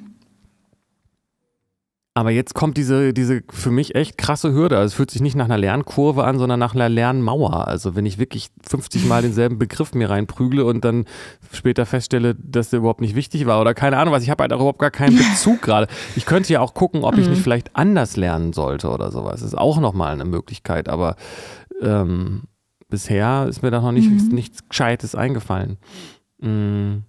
[2.17, 4.75] Aber jetzt kommt diese, diese für mich echt krasse Hürde.
[4.77, 7.67] Also es fühlt sich nicht nach einer Lernkurve an, sondern nach einer Lernmauer.
[7.67, 11.05] Also wenn ich wirklich 50 Mal denselben Begriff mir reinprügle und dann
[11.53, 14.23] später feststelle, dass der überhaupt nicht wichtig war oder keine Ahnung was.
[14.23, 15.85] Ich habe halt auch überhaupt gar keinen Bezug gerade.
[16.15, 19.41] Ich könnte ja auch gucken, ob ich nicht vielleicht anders lernen sollte oder sowas.
[19.41, 20.89] Das ist auch nochmal eine Möglichkeit.
[20.89, 21.17] Aber
[21.83, 22.45] ähm,
[22.89, 24.29] bisher ist mir da noch nicht, Mhm.
[24.33, 25.77] nichts Gescheites eingefallen.
[26.39, 27.03] Mm.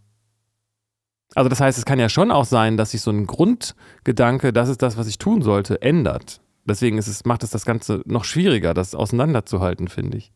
[1.34, 4.68] Also das heißt, es kann ja schon auch sein, dass sich so ein Grundgedanke, das
[4.68, 6.40] ist das, was ich tun sollte, ändert.
[6.64, 10.32] Deswegen es, macht es das Ganze noch schwieriger, das auseinanderzuhalten, finde ich.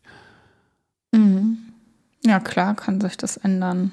[1.11, 1.57] Mhm.
[2.25, 3.91] Ja, klar kann sich das ändern.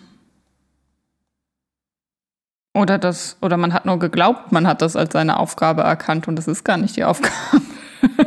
[2.73, 6.37] Oder das, oder man hat nur geglaubt, man hat das als seine Aufgabe erkannt und
[6.37, 7.35] das ist gar nicht die Aufgabe.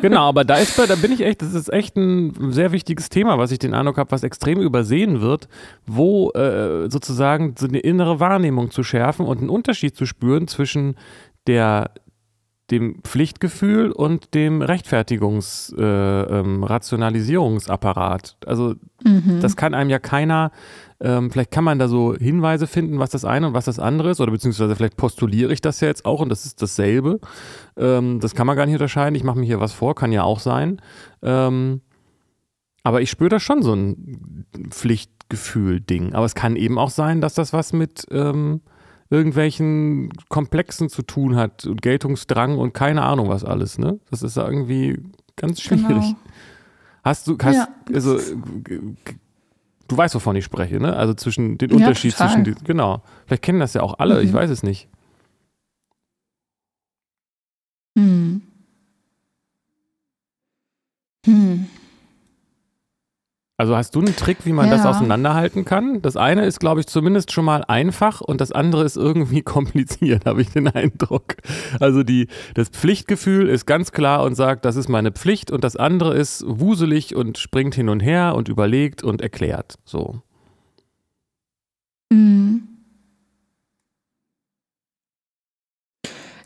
[0.01, 3.37] Genau, aber da ist da bin ich echt, das ist echt ein sehr wichtiges Thema,
[3.37, 5.47] was ich den Eindruck habe, was extrem übersehen wird,
[5.85, 10.95] wo äh, sozusagen so eine innere Wahrnehmung zu schärfen und einen Unterschied zu spüren zwischen
[11.47, 11.91] der
[12.71, 16.63] dem Pflichtgefühl und dem Rechtfertigungs-, äh, ähm.
[18.47, 18.75] Also
[19.41, 20.51] das kann einem ja keiner,
[20.99, 24.11] ähm, vielleicht kann man da so Hinweise finden, was das eine und was das andere
[24.11, 27.19] ist, oder beziehungsweise vielleicht postuliere ich das ja jetzt auch und das ist dasselbe.
[27.77, 29.15] Ähm, das kann man gar nicht unterscheiden.
[29.15, 30.81] Ich mache mir hier was vor, kann ja auch sein.
[31.21, 31.81] Ähm,
[32.83, 36.13] aber ich spüre da schon so ein Pflichtgefühl-Ding.
[36.13, 38.61] Aber es kann eben auch sein, dass das was mit ähm,
[39.09, 43.77] irgendwelchen Komplexen zu tun hat und Geltungsdrang und keine Ahnung was alles.
[43.77, 43.99] Ne?
[44.09, 44.99] Das ist ja irgendwie
[45.35, 45.87] ganz schwierig.
[45.87, 46.15] Genau.
[47.03, 47.67] Hast du, hast, Ja.
[47.93, 48.17] also,
[49.87, 50.95] du weißt, wovon ich spreche, ne?
[50.95, 52.29] Also zwischen den Ja, Unterschied total.
[52.29, 53.01] zwischen, die, genau.
[53.25, 54.35] Vielleicht kennen das ja auch alle, ich Mhm.
[54.35, 54.87] weiß es nicht.
[57.97, 58.41] Hm.
[61.25, 61.67] Hm.
[63.55, 64.77] Also hast du einen Trick, wie man ja.
[64.77, 66.01] das auseinanderhalten kann?
[66.01, 70.25] Das eine ist, glaube ich, zumindest schon mal einfach und das andere ist irgendwie kompliziert,
[70.25, 71.35] habe ich den Eindruck.
[71.79, 75.75] Also die, das Pflichtgefühl ist ganz klar und sagt, das ist meine Pflicht und das
[75.75, 79.75] andere ist wuselig und springt hin und her und überlegt und erklärt.
[79.85, 80.21] So.
[82.11, 82.67] Mhm.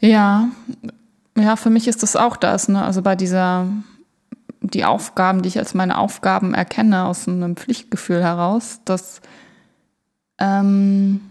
[0.02, 0.50] Ja,
[1.38, 2.84] ja, für mich ist das auch das, ne?
[2.84, 3.67] Also bei dieser
[4.67, 9.21] die Aufgaben, die ich als meine Aufgaben erkenne, aus einem Pflichtgefühl heraus, dass
[10.39, 11.21] ähm,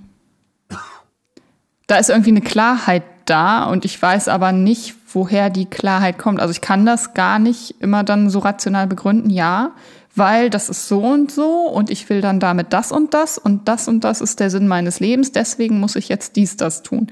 [1.87, 6.41] da ist irgendwie eine Klarheit da und ich weiß aber nicht, woher die Klarheit kommt.
[6.41, 9.73] Also ich kann das gar nicht immer dann so rational begründen, ja,
[10.15, 13.69] weil das ist so und so und ich will dann damit das und das und
[13.69, 17.09] das und das ist der Sinn meines Lebens, deswegen muss ich jetzt dies, das tun.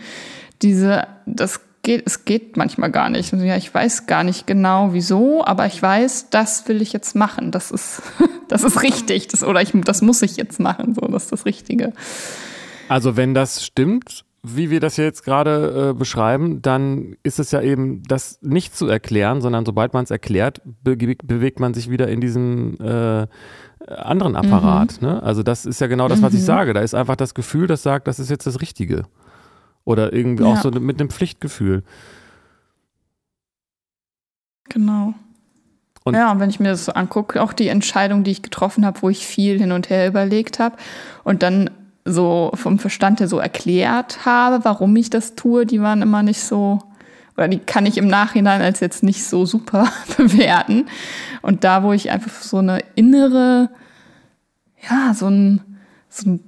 [0.63, 3.33] Diese, das geht, es geht manchmal gar nicht.
[3.33, 7.15] Also, ja, ich weiß gar nicht genau wieso, aber ich weiß, das will ich jetzt
[7.15, 7.53] machen.
[7.53, 8.03] Das ist,
[8.49, 9.29] das ist richtig.
[9.29, 10.95] Das, oder ich, das muss ich jetzt machen.
[10.95, 11.93] So, das ist das Richtige.
[12.89, 17.63] Also wenn das stimmt, wie wir das jetzt gerade äh, beschreiben, dann ist es ja
[17.63, 22.09] eben das nicht zu erklären, sondern sobald man es erklärt, be bewegt man sich wieder
[22.09, 23.27] in diesem äh,
[23.89, 25.01] anderen Apparat.
[25.01, 25.09] Mhm.
[25.09, 25.23] Ne?
[25.23, 26.39] Also das ist ja genau das, was mhm.
[26.39, 26.75] ich sage.
[26.75, 29.05] Da ist einfach das Gefühl, das sagt, das ist jetzt das Richtige.
[29.85, 30.51] Oder irgendwie ja.
[30.51, 31.83] auch so mit einem Pflichtgefühl.
[34.69, 35.15] Genau.
[36.05, 38.85] Und ja, und wenn ich mir das so angucke, auch die Entscheidung, die ich getroffen
[38.85, 40.77] habe, wo ich viel hin und her überlegt habe
[41.25, 41.71] und dann
[42.05, 46.43] so vom Verstand her so erklärt habe, warum ich das tue, die waren immer nicht
[46.43, 46.79] so,
[47.37, 50.87] oder die kann ich im Nachhinein als jetzt nicht so super bewerten.
[51.41, 53.71] Und da, wo ich einfach so eine innere,
[54.91, 55.63] ja, so ein,
[56.11, 56.41] so ein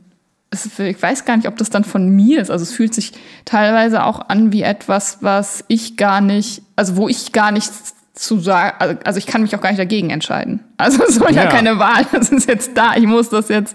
[0.64, 2.50] ich weiß gar nicht, ob das dann von mir ist.
[2.50, 3.12] Also es fühlt sich
[3.44, 8.40] teilweise auch an wie etwas, was ich gar nicht, also wo ich gar nichts zu
[8.40, 10.64] sagen, also ich kann mich auch gar nicht dagegen entscheiden.
[10.78, 11.44] Also es war ja.
[11.44, 13.74] ja keine Wahl, das ist jetzt da, ich muss das jetzt,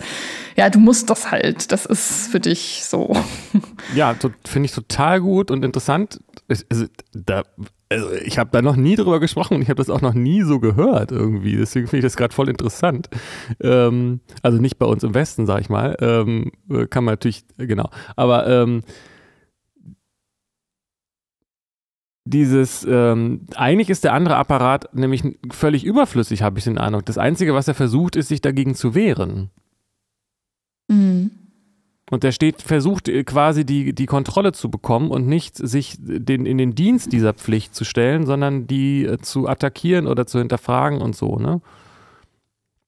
[0.56, 3.16] ja, du musst das halt, das ist für dich so.
[3.96, 4.16] Ja,
[4.46, 6.20] finde ich total gut und interessant.
[6.48, 7.44] Also, da
[7.92, 10.44] also ich habe da noch nie drüber gesprochen und ich habe das auch noch nie
[10.44, 11.58] so gehört irgendwie.
[11.58, 13.10] Deswegen finde ich das gerade voll interessant.
[13.60, 15.98] Ähm, also nicht bei uns im Westen, sag ich mal.
[16.00, 16.52] Ähm,
[16.90, 17.90] kann man natürlich, genau.
[18.16, 18.84] Aber ähm,
[22.24, 27.06] dieses, ähm, eigentlich ist der andere Apparat nämlich völlig überflüssig, habe ich den Eindruck.
[27.06, 29.50] Das Einzige, was er versucht, ist, sich dagegen zu wehren.
[30.88, 31.32] Mhm.
[32.12, 36.46] Und der steht, versucht äh, quasi die, die Kontrolle zu bekommen und nicht sich den,
[36.46, 41.02] in den Dienst dieser Pflicht zu stellen, sondern die äh, zu attackieren oder zu hinterfragen
[41.02, 41.62] und so, ne?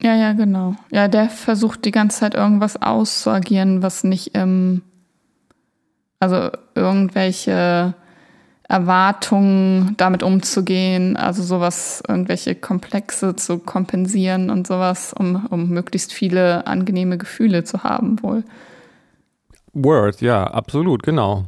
[0.02, 0.76] Ja, ja, genau.
[0.92, 4.82] Ja, der versucht die ganze Zeit irgendwas auszuagieren, was nicht im,
[6.20, 7.94] also irgendwelche
[8.68, 16.68] Erwartungen damit umzugehen, also sowas, irgendwelche Komplexe zu kompensieren und sowas, um, um möglichst viele
[16.68, 18.44] angenehme Gefühle zu haben, wohl.
[19.74, 21.46] Word, ja, absolut, genau.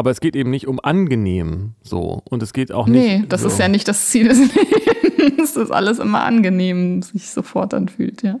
[0.00, 2.22] Aber es geht eben nicht um angenehm so.
[2.30, 3.02] Und es geht auch nicht.
[3.02, 3.48] Nee, das so.
[3.48, 4.54] ist ja nicht das Ziel des
[5.18, 8.38] Lebens, dass alles immer angenehm sich sofort anfühlt, ja.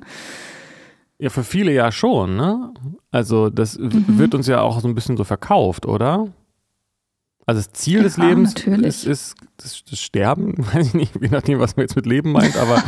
[1.18, 2.72] Ja, für viele ja schon, ne?
[3.10, 4.18] Also, das mhm.
[4.18, 6.28] wird uns ja auch so ein bisschen so verkauft, oder?
[7.44, 11.58] Also, das Ziel ja, des Lebens ist, ist das, Sterben, weiß ich nicht, je nachdem,
[11.58, 12.82] was man jetzt mit Leben meint, aber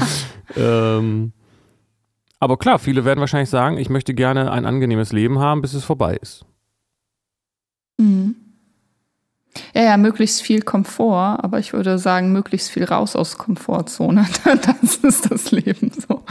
[0.57, 1.33] ähm,
[2.43, 5.85] aber klar, viele werden wahrscheinlich sagen, ich möchte gerne ein angenehmes Leben haben, bis es
[5.85, 6.45] vorbei ist.
[7.99, 8.35] Mhm.
[9.73, 14.27] Ja, ja, möglichst viel Komfort, aber ich würde sagen, möglichst viel raus aus Komfortzone.
[14.83, 16.25] Das ist das Leben so.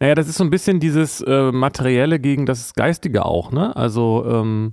[0.00, 3.76] Naja, das ist so ein bisschen dieses äh, Materielle gegen das Geistige auch, ne?
[3.76, 4.72] Also, ähm,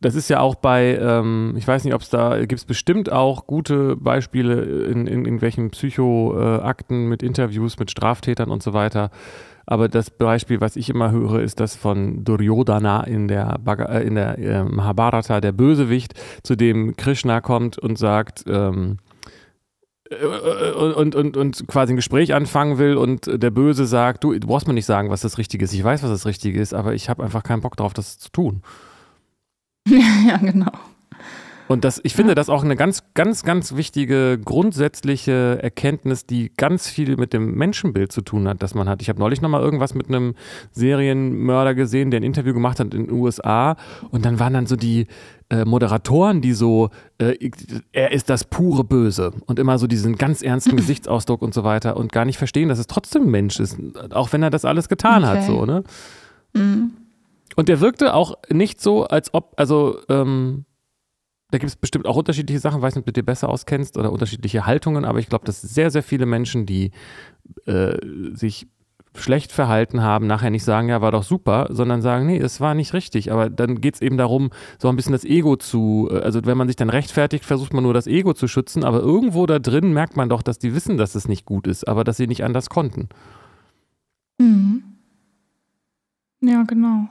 [0.00, 3.12] das ist ja auch bei, ähm, ich weiß nicht, ob es da, gibt es bestimmt
[3.12, 9.10] auch gute Beispiele in, in, in irgendwelchen Psychoakten mit Interviews mit Straftätern und so weiter,
[9.66, 14.14] aber das Beispiel, was ich immer höre, ist das von Duryodhana in der, äh, in
[14.14, 18.98] der äh, Mahabharata, der Bösewicht, zu dem Krishna kommt und sagt, ähm,
[20.08, 24.46] äh, und, und, und quasi ein Gespräch anfangen will und der Böse sagt, du, du
[24.46, 25.72] brauchst mir nicht sagen, was das Richtige ist.
[25.72, 28.30] Ich weiß, was das Richtige ist, aber ich habe einfach keinen Bock drauf, das zu
[28.30, 28.62] tun.
[29.88, 30.72] ja, genau.
[31.68, 36.88] Und das, ich finde das auch eine ganz, ganz, ganz wichtige grundsätzliche Erkenntnis, die ganz
[36.88, 39.02] viel mit dem Menschenbild zu tun hat, das man hat.
[39.02, 40.34] Ich habe neulich nochmal irgendwas mit einem
[40.72, 43.76] Serienmörder gesehen, der ein Interview gemacht hat in den USA
[44.10, 45.06] und dann waren dann so die
[45.50, 47.50] äh, Moderatoren, die so, äh,
[47.92, 51.96] er ist das pure Böse und immer so diesen ganz ernsten Gesichtsausdruck und so weiter
[51.96, 53.78] und gar nicht verstehen, dass es trotzdem ein Mensch ist,
[54.10, 55.38] auch wenn er das alles getan okay.
[55.38, 55.84] hat, so, ne?
[56.54, 56.92] Mhm.
[57.54, 60.66] Und der wirkte auch nicht so, als ob, also, ähm,
[61.50, 64.12] da gibt es bestimmt auch unterschiedliche Sachen, weiß nicht, ob du dir besser auskennst oder
[64.12, 66.90] unterschiedliche Haltungen, aber ich glaube, dass sehr, sehr viele Menschen, die
[67.66, 67.96] äh,
[68.34, 68.66] sich
[69.14, 72.74] schlecht verhalten haben, nachher nicht sagen, ja, war doch super, sondern sagen, nee, es war
[72.74, 73.32] nicht richtig.
[73.32, 76.58] Aber dann geht es eben darum, so ein bisschen das Ego zu, äh, also wenn
[76.58, 79.92] man sich dann rechtfertigt, versucht man nur das Ego zu schützen, aber irgendwo da drin
[79.92, 82.44] merkt man doch, dass die wissen, dass es nicht gut ist, aber dass sie nicht
[82.44, 83.08] anders konnten.
[84.38, 84.82] Mhm.
[86.40, 87.08] Ja, genau.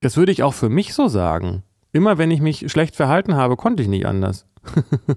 [0.00, 1.62] Das würde ich auch für mich so sagen.
[1.92, 4.46] Immer wenn ich mich schlecht verhalten habe, konnte ich nicht anders.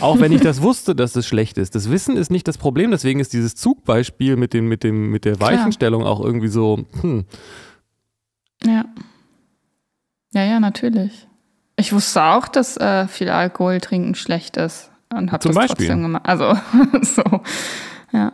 [0.00, 1.74] Auch wenn ich das wusste, dass es schlecht ist.
[1.76, 5.24] Das Wissen ist nicht das Problem, deswegen ist dieses Zugbeispiel mit, dem, mit, dem, mit
[5.24, 7.24] der Weichenstellung auch irgendwie so, hm.
[8.64, 8.84] Ja.
[10.32, 11.28] Ja, ja, natürlich.
[11.76, 14.90] Ich wusste auch, dass äh, viel Alkohol trinken schlecht ist.
[15.12, 15.86] Und habe das Beispiel.
[15.86, 16.22] trotzdem gemacht.
[16.26, 16.54] Also,
[17.02, 17.22] so,
[18.12, 18.32] ja.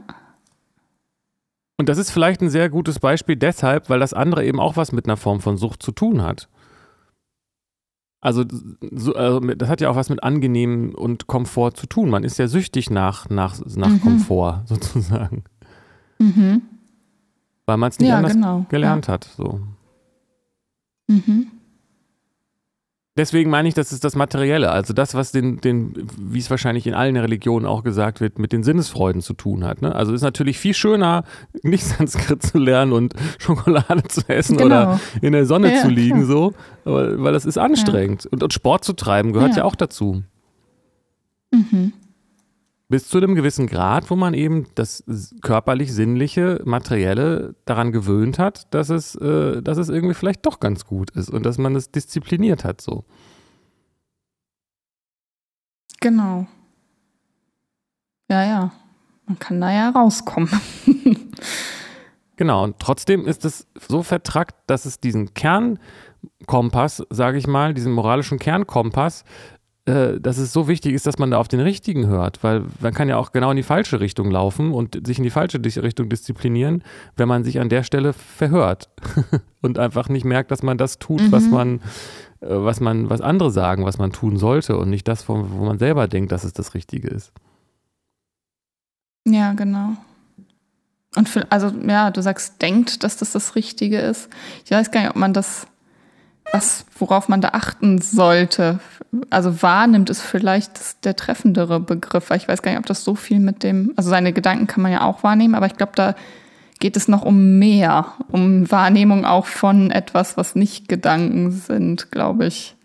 [1.78, 4.90] Und das ist vielleicht ein sehr gutes Beispiel deshalb, weil das andere eben auch was
[4.90, 6.48] mit einer Form von Sucht zu tun hat.
[8.20, 8.44] Also,
[8.90, 12.10] so, also, das hat ja auch was mit angenehm und Komfort zu tun.
[12.10, 14.00] Man ist ja süchtig nach, nach, nach mhm.
[14.00, 15.44] Komfort sozusagen.
[16.18, 16.62] Mhm.
[17.64, 18.66] Weil man es nicht ja, anders genau.
[18.68, 19.12] gelernt ja.
[19.12, 19.28] hat.
[19.36, 19.60] So.
[21.06, 21.46] Mhm.
[23.18, 26.86] Deswegen meine ich, das ist das Materielle, also das, was den, den, wie es wahrscheinlich
[26.86, 29.82] in allen Religionen auch gesagt wird, mit den Sinnesfreuden zu tun hat.
[29.82, 29.92] Ne?
[29.92, 31.24] Also ist natürlich viel schöner,
[31.62, 34.66] nicht Sanskrit zu lernen und Schokolade zu essen genau.
[34.66, 36.26] oder in der Sonne ja, zu liegen, klar.
[36.26, 36.54] so,
[36.84, 38.24] weil das ist anstrengend.
[38.24, 38.30] Ja.
[38.30, 40.22] Und, und, Sport zu treiben gehört ja, ja auch dazu.
[41.50, 41.92] Mhm
[42.88, 45.04] bis zu einem gewissen Grad, wo man eben das
[45.42, 50.86] körperlich sinnliche, materielle daran gewöhnt hat, dass es, äh, dass es irgendwie vielleicht doch ganz
[50.86, 53.04] gut ist und dass man es diszipliniert hat so.
[56.00, 56.46] Genau.
[58.30, 58.72] Ja, ja.
[59.26, 60.48] Man kann da ja rauskommen.
[62.36, 67.92] genau, und trotzdem ist es so vertrackt, dass es diesen Kernkompass, sage ich mal, diesen
[67.92, 69.24] moralischen Kernkompass
[69.88, 72.92] äh, dass es so wichtig ist, dass man da auf den richtigen hört, weil man
[72.92, 76.10] kann ja auch genau in die falsche Richtung laufen und sich in die falsche Richtung
[76.10, 76.82] disziplinieren,
[77.16, 78.90] wenn man sich an der Stelle verhört
[79.62, 81.32] und einfach nicht merkt, dass man das tut, mhm.
[81.32, 81.76] was man,
[82.40, 85.78] äh, was man, was andere sagen, was man tun sollte und nicht das, wo man
[85.78, 87.32] selber denkt, dass es das Richtige ist.
[89.26, 89.92] Ja, genau.
[91.16, 94.28] Und für, also ja, du sagst, denkt, dass das das Richtige ist.
[94.66, 95.66] Ich weiß gar nicht, ob man das
[96.52, 98.80] was, worauf man da achten sollte.
[99.30, 103.14] Also wahrnimmt ist vielleicht der treffendere Begriff, weil ich weiß gar nicht, ob das so
[103.14, 106.14] viel mit dem, also seine Gedanken kann man ja auch wahrnehmen, aber ich glaube, da
[106.80, 112.46] geht es noch um mehr, um Wahrnehmung auch von etwas, was nicht Gedanken sind, glaube
[112.46, 112.76] ich.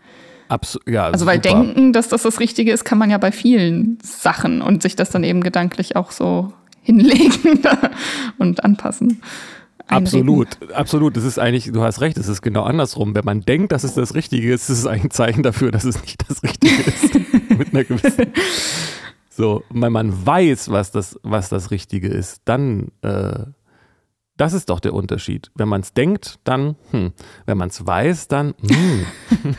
[0.49, 1.63] Abs ja, also weil super.
[1.63, 5.09] denken, dass das das Richtige ist, kann man ja bei vielen Sachen und sich das
[5.09, 7.61] dann eben gedanklich auch so hinlegen
[8.37, 9.21] und anpassen.
[9.87, 11.17] Absolut, absolut.
[11.17, 13.15] Das ist eigentlich, du hast recht, es ist genau andersrum.
[13.15, 16.01] Wenn man denkt, dass es das Richtige ist, ist es ein Zeichen dafür, dass es
[16.01, 17.13] nicht das Richtige ist.
[17.57, 18.33] Mit einer gewissen.
[19.29, 23.45] So, wenn man weiß, was das, was das Richtige ist, dann, äh,
[24.37, 25.51] das ist doch der Unterschied.
[25.55, 27.13] Wenn man es denkt, dann, hm.
[27.45, 29.05] Wenn man es weiß, dann, hm.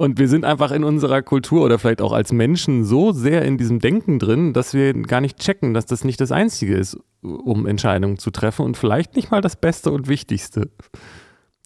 [0.00, 3.58] Und wir sind einfach in unserer Kultur oder vielleicht auch als Menschen so sehr in
[3.58, 7.66] diesem Denken drin, dass wir gar nicht checken, dass das nicht das Einzige ist, um
[7.66, 10.70] Entscheidungen zu treffen und vielleicht nicht mal das Beste und Wichtigste.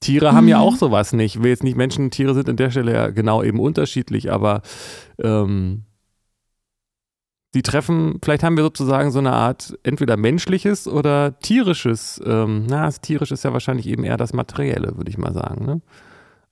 [0.01, 0.37] Tiere mhm.
[0.37, 0.65] haben ja mhm.
[0.65, 1.37] auch sowas nicht.
[1.37, 4.33] Ich will jetzt nicht Menschen und Tiere sind an der Stelle ja genau eben unterschiedlich,
[4.33, 4.63] aber
[5.23, 5.85] ähm,
[7.55, 12.87] die treffen, vielleicht haben wir sozusagen so eine Art entweder menschliches oder tierisches, ähm, na,
[12.87, 15.67] das tierisch ist ja wahrscheinlich eben eher das Materielle, würde ich mal sagen.
[15.67, 15.81] Ne?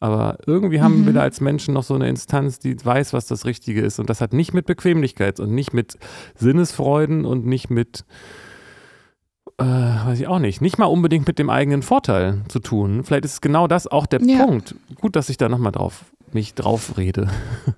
[0.03, 1.07] Aber irgendwie haben mhm.
[1.07, 4.01] wir da als Menschen noch so eine Instanz, die weiß, was das Richtige ist.
[4.01, 5.97] Und das hat nicht mit Bequemlichkeit und nicht mit
[6.35, 8.05] Sinnesfreuden und nicht mit,
[9.59, 13.05] äh, weiß ich auch nicht, nicht mal unbedingt mit dem eigenen Vorteil zu tun.
[13.05, 14.45] Vielleicht ist genau das auch der ja.
[14.45, 14.75] Punkt.
[15.01, 17.29] Gut, dass ich da nochmal drauf, mich drauf rede.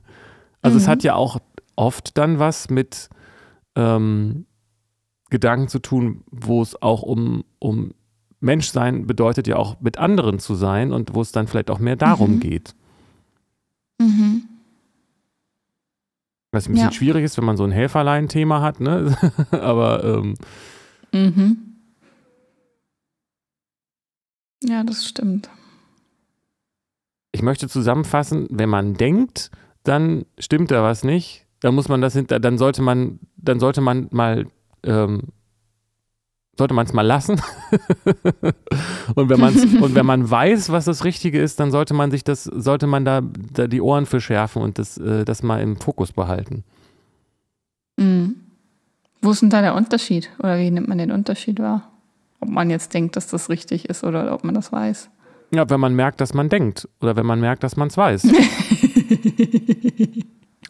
[0.63, 0.81] Also mhm.
[0.81, 1.41] es hat ja auch
[1.77, 3.11] oft dann was mit
[3.77, 4.47] ähm,
[5.29, 7.93] Gedanken zu tun, wo es auch um, um
[8.45, 11.97] Menschsein bedeutet ja auch mit anderen zu sein und wo es dann vielleicht auch mehr
[11.97, 12.41] darum mhm.
[12.41, 12.75] geht.
[13.99, 14.45] Mhm.
[16.53, 16.93] Was ein bisschen ja.
[16.93, 19.17] schwierig ist, wenn man so ein Helferlein-Thema hat, ne?
[19.51, 20.35] Aber ähm,
[21.13, 21.57] mhm.
[24.63, 25.51] Ja, das stimmt.
[27.33, 29.51] Ich möchte zusammenfassen, wenn man denkt,
[29.83, 31.47] dann stimmt da was nicht.
[31.61, 34.47] Dann muss man das hinter, dann sollte man, dann sollte man mal
[34.85, 35.33] ähm,
[36.57, 37.41] sollte man es mal lassen.
[39.15, 42.25] und, wenn man's, und wenn man weiß, was das Richtige ist, dann sollte man sich
[42.25, 45.77] das, sollte man da, da die Ohren für schärfen und das, äh, das mal im
[45.77, 46.65] Fokus behalten.
[47.97, 48.37] Mhm.
[49.21, 50.31] Wo ist denn da der Unterschied?
[50.39, 51.91] Oder wie nimmt man den Unterschied wahr?
[52.41, 55.09] Ob man jetzt denkt, dass das richtig ist oder ob man das weiß?
[55.55, 58.25] Ja, wenn man merkt, dass man denkt oder wenn man merkt, dass man es weiß.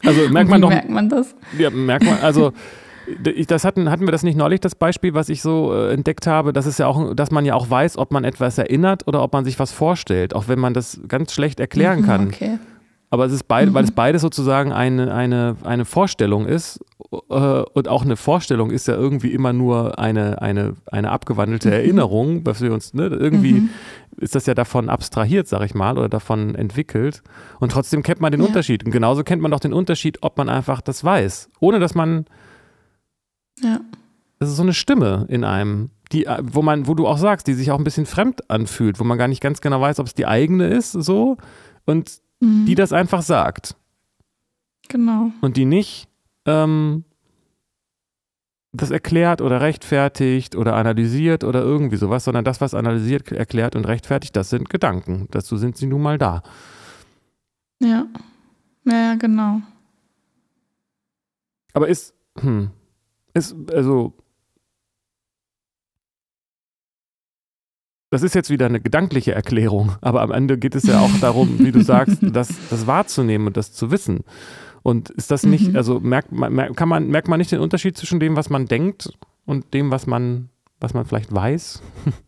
[0.03, 0.69] also merkt man doch.
[0.69, 1.35] Merkt man das?
[1.57, 2.53] Ja, merkt man, also
[3.47, 6.53] das hatten, hatten wir das nicht neulich, das Beispiel, was ich so äh, entdeckt habe,
[6.53, 9.33] dass es ja auch, dass man ja auch weiß, ob man etwas erinnert oder ob
[9.33, 12.27] man sich was vorstellt, auch wenn man das ganz schlecht erklären Mhm, kann.
[12.27, 12.57] Okay.
[13.11, 13.73] Aber es ist beid, Mhm.
[13.75, 16.79] weil es beides sozusagen eine, eine, eine Vorstellung ist.
[17.29, 22.41] Äh, und auch eine Vorstellung ist ja irgendwie immer nur eine, eine, eine abgewandelte Erinnerung,
[22.45, 23.69] was wir uns, ne, irgendwie Mhm.
[24.17, 27.21] ist das ja davon abstrahiert, sag ich mal, oder davon entwickelt.
[27.59, 28.47] Und trotzdem kennt man den Ja.
[28.47, 28.83] Unterschied.
[28.85, 31.49] Und genauso kennt man doch den Unterschied, ob man einfach das weiß.
[31.59, 32.25] Ohne dass man,
[33.59, 33.79] Ja.
[34.39, 37.47] das ist so eine Stimme in einem, die, äh, wo man, wo du auch sagst,
[37.47, 40.07] die sich auch ein bisschen fremd anfühlt, wo man gar nicht ganz genau weiß, ob
[40.07, 41.37] es die eigene ist, so.
[41.85, 42.65] Und Mhm.
[42.65, 43.75] die das einfach sagt.
[44.89, 45.31] Genau.
[45.41, 46.07] und die nicht
[46.45, 47.05] ähm,
[48.73, 53.85] das erklärt oder rechtfertigt oder analysiert oder irgendwie sowas, sondern das, was analysiert, erklärt und
[53.85, 55.27] rechtfertigt, das sind Gedanken.
[55.31, 56.43] Dazu sind sie nun mal da.
[57.81, 58.05] Ja.
[58.83, 59.61] Ja, ja, genau.
[61.73, 62.69] Aber ist, hm,
[63.35, 64.13] ist, also,
[68.11, 71.59] das ist jetzt wieder eine gedankliche Erklärung, aber am Ende geht es ja auch darum,
[71.59, 74.21] wie du sagst, das, das wahrzunehmen und das zu wissen.
[74.83, 75.75] Und ist das nicht, Mhm.
[75.75, 79.11] also merkt man, kann man, merkt man nicht den Unterschied zwischen dem, was man denkt
[79.45, 81.81] und dem, was man, was man vielleicht weiß?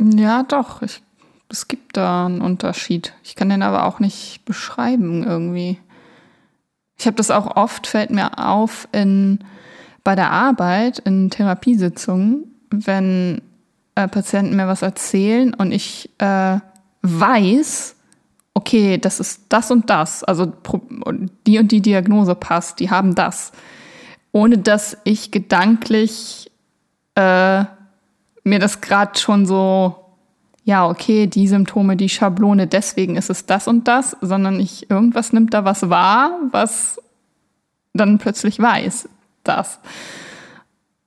[0.00, 0.82] Ja, doch.
[0.82, 1.02] Ich,
[1.48, 3.14] es gibt da einen Unterschied.
[3.22, 5.78] Ich kann den aber auch nicht beschreiben irgendwie.
[6.98, 9.40] Ich habe das auch oft, fällt mir auf, in,
[10.04, 13.42] bei der Arbeit, in Therapiesitzungen, wenn
[13.94, 16.58] äh, Patienten mir was erzählen und ich äh,
[17.02, 17.96] weiß,
[18.54, 20.52] okay, das ist das und das, also
[21.46, 23.52] die und die Diagnose passt, die haben das,
[24.32, 26.50] ohne dass ich gedanklich
[27.14, 27.64] äh,
[28.44, 30.03] mir das gerade schon so,
[30.64, 35.32] ja, okay, die Symptome, die Schablone, deswegen ist es das und das, sondern ich, irgendwas
[35.32, 37.00] nimmt da was wahr, was
[37.92, 39.08] dann plötzlich weiß,
[39.44, 39.78] das.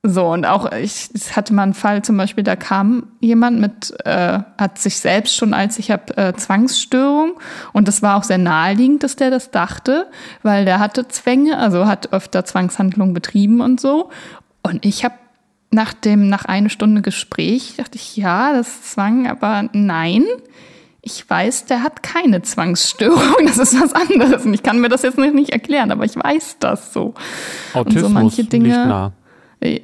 [0.03, 4.39] So, und auch, ich hatte mal einen Fall zum Beispiel, da kam jemand mit, äh,
[4.57, 7.33] hat sich selbst schon als ich habe äh, Zwangsstörung
[7.73, 10.07] und das war auch sehr naheliegend, dass der das dachte,
[10.43, 14.09] weil der hatte Zwänge, also hat öfter Zwangshandlungen betrieben und so.
[14.61, 15.15] Und ich habe
[15.71, 20.23] nach dem, nach einer Stunde Gespräch dachte ich, ja, das ist Zwang, aber nein.
[21.01, 23.21] Ich weiß, der hat keine Zwangsstörung.
[23.45, 24.45] Das ist was anderes.
[24.45, 27.13] Und ich kann mir das jetzt nicht, nicht erklären, aber ich weiß das so.
[27.73, 29.11] Autismus manche Dinge- liegt nah.
[29.61, 29.81] Äh,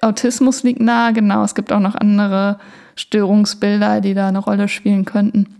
[0.00, 1.44] Autismus liegt nahe, genau.
[1.44, 2.58] Es gibt auch noch andere
[2.96, 5.54] Störungsbilder, die da eine Rolle spielen könnten.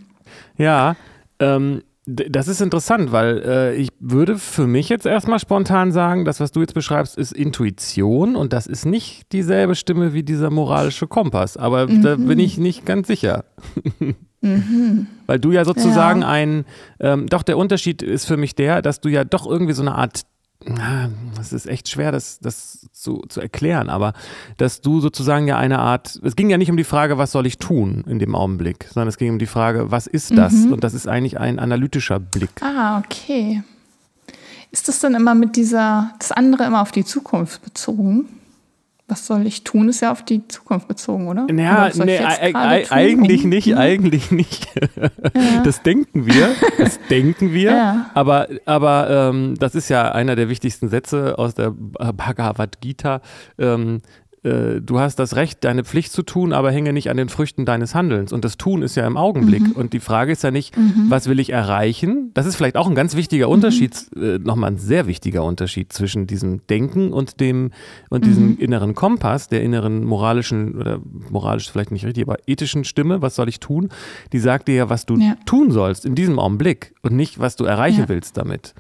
[0.57, 0.97] Ja,
[1.39, 6.39] ähm, das ist interessant, weil äh, ich würde für mich jetzt erstmal spontan sagen, das,
[6.39, 11.07] was du jetzt beschreibst, ist Intuition und das ist nicht dieselbe Stimme wie dieser moralische
[11.07, 11.57] Kompass.
[11.57, 13.45] Aber da bin ich nicht ganz sicher.
[15.27, 16.29] Weil du ja sozusagen Ja.
[16.29, 16.65] ein,
[17.01, 19.95] ähm, doch der Unterschied ist für mich der, dass du ja doch irgendwie so eine
[19.95, 20.23] Art,
[21.37, 24.15] das ist echt schwer, das, das zu, zu erklären, aber
[24.57, 27.47] dass du sozusagen ja eine Art, es ging ja nicht um die Frage, was soll
[27.47, 30.53] ich tun in dem Augenblick, sondern es ging um die Frage, was ist das?
[30.53, 30.73] Mhm.
[30.73, 32.63] Und das ist eigentlich ein analytischer Blick.
[32.63, 33.63] Ah, okay.
[34.71, 38.29] Ist das dann immer mit dieser, das andere immer auf die Zukunft bezogen?
[39.07, 41.47] Was soll ich tun, ist ja auf die Zukunft bezogen, oder?
[41.51, 42.27] Naja, Oder nee, tun,
[42.91, 44.67] eigentlich nicht, eigentlich nicht.
[45.63, 48.11] Das denken wir, das denken wir, Ja.
[48.15, 53.21] aber, aber ähm, das ist ja einer der wichtigsten Sätze aus der Bhagavad Gita.
[53.59, 54.01] Ähm,
[54.45, 57.65] äh, du hast das Recht, deine Pflicht zu tun, aber hänge nicht an den Früchten
[57.65, 58.33] deines Handelns.
[58.33, 59.63] Und das Tun ist ja im Augenblick.
[59.63, 59.73] Mhm.
[59.73, 60.75] Und die Frage ist ja nicht,
[61.09, 62.31] was will ich erreichen?
[62.35, 66.27] Das ist vielleicht auch ein ganz wichtiger Unterschied, äh, nochmal ein sehr wichtiger Unterschied zwischen
[66.27, 67.71] diesem Denken und dem
[68.11, 68.57] und diesem Mhm.
[68.59, 73.49] inneren Kompass, der inneren moralischen oder moralisch vielleicht nicht richtig, aber ethischen Stimme, was soll
[73.49, 73.89] ich tun?
[74.33, 75.37] Die sagt dir ja, was du Ja.
[75.47, 78.09] tun sollst in diesem Augenblick und nicht, was du erreichen Ja.
[78.09, 78.75] willst damit.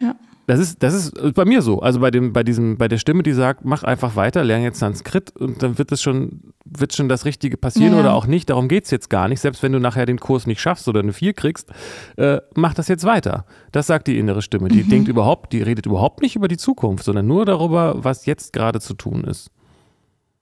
[0.00, 0.16] Ja.
[0.50, 1.78] Das ist, das ist bei mir so.
[1.78, 4.80] Also bei dem, bei diesem, bei der Stimme, die sagt, mach einfach weiter, lern jetzt
[4.80, 8.00] Sanskrit und dann wird es schon, wird schon das Richtige passieren ja.
[8.00, 8.50] oder auch nicht.
[8.50, 9.38] Darum geht es jetzt gar nicht.
[9.38, 11.70] Selbst wenn du nachher den Kurs nicht schaffst oder eine 4 kriegst,
[12.16, 13.44] äh, mach das jetzt weiter.
[13.70, 14.70] Das sagt die innere Stimme.
[14.70, 14.88] Die Mhm.
[14.88, 18.80] denkt überhaupt, die redet überhaupt nicht über die Zukunft, sondern nur darüber, was jetzt gerade
[18.80, 19.52] zu tun ist.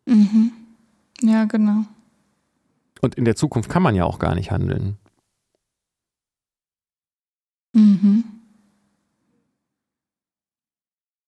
[0.07, 0.53] Mhm.
[1.20, 1.82] Ja, genau.
[3.03, 4.97] Und in der Zukunft kann man ja auch gar nicht handeln.
[7.74, 8.24] Mhm.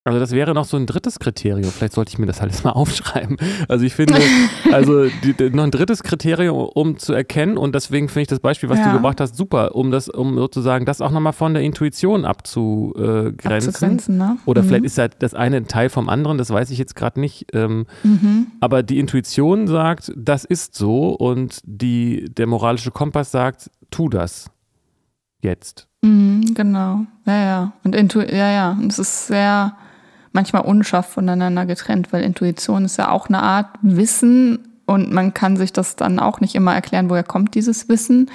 [0.03, 1.71] Also das wäre noch so ein drittes Kriterium.
[1.71, 3.37] Vielleicht sollte ich mir das alles mal aufschreiben.
[3.69, 4.15] Also ich finde,
[4.73, 8.41] also die, die, noch ein drittes Kriterium, um zu erkennen, und deswegen finde ich das
[8.41, 8.87] Beispiel, was ja.
[8.87, 13.69] du gebracht hast, super, um das, um sozusagen das auch nochmal von der Intuition abzugrenzen.
[13.69, 14.39] abzugrenzen ne?
[14.47, 14.69] Oder mhm.
[14.69, 17.49] vielleicht ist halt das eine ein Teil vom anderen, das weiß ich jetzt gerade nicht.
[17.53, 18.47] Ähm, mhm.
[18.61, 24.51] Aber die Intuition sagt, das ist so, und die, der moralische Kompass sagt, tu das.
[25.43, 25.89] Jetzt.
[26.03, 27.05] Mhm, genau.
[27.27, 27.73] Ja, ja.
[27.85, 28.71] Und Intu ja, ja.
[28.73, 29.75] Und es ist sehr
[30.33, 35.57] manchmal unscharf voneinander getrennt, weil Intuition ist ja auch eine Art Wissen und man kann
[35.57, 38.31] sich das dann auch nicht immer erklären, woher kommt dieses Wissen.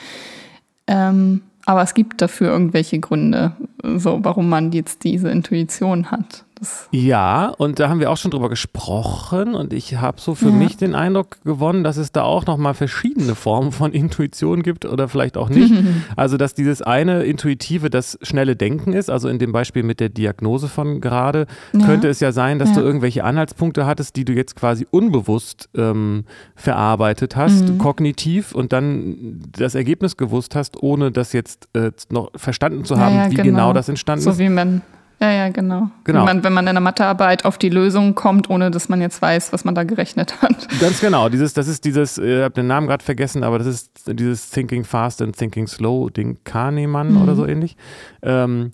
[0.87, 6.44] Ähm, aber es gibt dafür irgendwelche Gründe, so warum man jetzt diese Intuition hat.
[6.55, 10.49] Das ja, und da haben wir auch schon drüber gesprochen und ich habe so für
[10.49, 10.55] ja.
[10.55, 15.09] mich den Eindruck gewonnen, dass es da auch nochmal verschiedene Formen von Intuition gibt oder
[15.09, 15.73] vielleicht auch nicht.
[16.15, 20.09] also, dass dieses eine intuitive, das schnelle Denken ist, also in dem Beispiel mit der
[20.09, 21.85] Diagnose von gerade, ja.
[21.85, 22.75] könnte es ja sein, dass ja.
[22.75, 26.23] du irgendwelche Anhaltspunkte hattest, die du jetzt quasi unbewusst ähm,
[26.55, 27.77] verarbeitet hast, mhm.
[27.79, 33.31] kognitiv und dann das Ergebnis gewusst hast, ohne das jetzt äh, noch verstanden zu haben,
[33.31, 33.43] wie genau.
[33.43, 34.37] genau das entstanden so ist.
[34.37, 34.81] So wie man
[35.21, 35.89] ja, ja, genau.
[36.03, 36.19] genau.
[36.19, 39.21] Wenn, man, wenn man in der Mathearbeit auf die Lösung kommt, ohne dass man jetzt
[39.21, 40.67] weiß, was man da gerechnet hat.
[40.79, 41.29] Ganz genau.
[41.29, 44.83] Dieses, das ist dieses, ich habe den Namen gerade vergessen, aber das ist dieses Thinking
[44.83, 47.21] Fast and Thinking Slow, Ding Kahnemann mhm.
[47.21, 47.77] oder so ähnlich.
[48.21, 48.71] Ähm,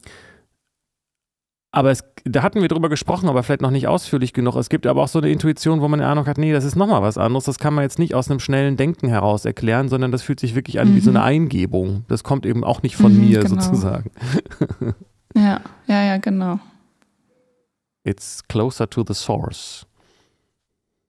[1.73, 4.55] aber es, da hatten wir drüber gesprochen, aber vielleicht noch nicht ausführlich genug.
[4.57, 6.75] Es gibt aber auch so eine Intuition, wo man eine Ahnung hat, nee, das ist
[6.75, 7.45] nochmal was anderes.
[7.45, 10.53] Das kann man jetzt nicht aus einem schnellen Denken heraus erklären, sondern das fühlt sich
[10.53, 10.95] wirklich an mhm.
[10.95, 11.25] wie so eine mhm.
[11.25, 12.03] Eingebung.
[12.09, 13.61] Das kommt eben auch nicht von mhm, mir genau.
[13.61, 14.11] sozusagen.
[15.35, 16.59] Ja, ja, ja, genau.
[18.03, 19.85] It's closer to the source.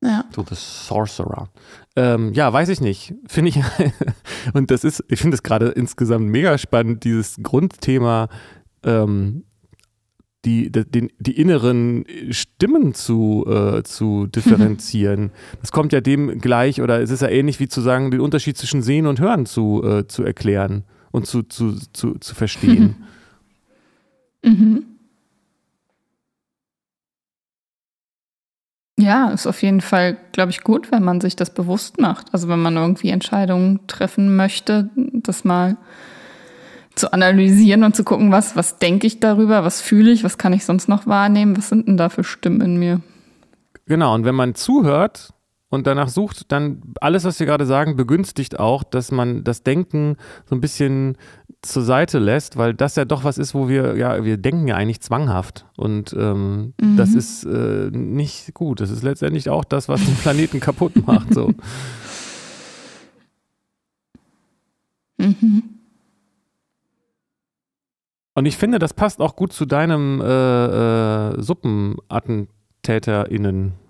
[0.03, 0.25] Ja.
[0.33, 1.49] To the sorcerer.
[1.95, 3.14] Ähm, ja, weiß ich nicht.
[3.27, 3.61] Finde ich,
[4.53, 8.29] und das ist, ich finde es gerade insgesamt mega spannend, dieses Grundthema,
[8.83, 9.45] ähm,
[10.45, 15.31] die, die, die, inneren Stimmen zu, äh, zu differenzieren.
[15.61, 18.59] Das kommt ja dem gleich, oder es ist ja ähnlich wie zu sagen, den Unterschied
[18.59, 22.97] zwischen Sehen und Hören zu, äh, zu erklären und zu, zu, zu, zu verstehen.
[24.43, 24.86] Mhm.
[28.99, 32.26] Ja, ist auf jeden Fall, glaube ich, gut, wenn man sich das bewusst macht.
[32.32, 35.76] Also wenn man irgendwie Entscheidungen treffen möchte, das mal
[36.95, 40.53] zu analysieren und zu gucken, was, was denke ich darüber, was fühle ich, was kann
[40.53, 43.01] ich sonst noch wahrnehmen, was sind denn da für Stimmen in mir.
[43.86, 45.32] Genau, und wenn man zuhört
[45.73, 50.18] und danach sucht, dann alles, was wir gerade sagen, begünstigt auch, dass man das Denken
[50.45, 51.16] so ein bisschen
[51.62, 54.75] zur Seite lässt, weil das ja doch was ist, wo wir, ja, wir denken ja
[54.75, 55.64] eigentlich zwanghaft.
[55.79, 56.99] Und ähm, mhm.
[56.99, 58.83] das ist äh, nicht gut.
[58.83, 61.33] Das ist letztendlich auch das, was den Planeten kaputt macht.
[61.33, 61.55] So.
[65.16, 65.62] Mhm.
[68.35, 73.81] Und ich finde, das passt auch gut zu deinem äh, äh, SuppenattentäterInnen.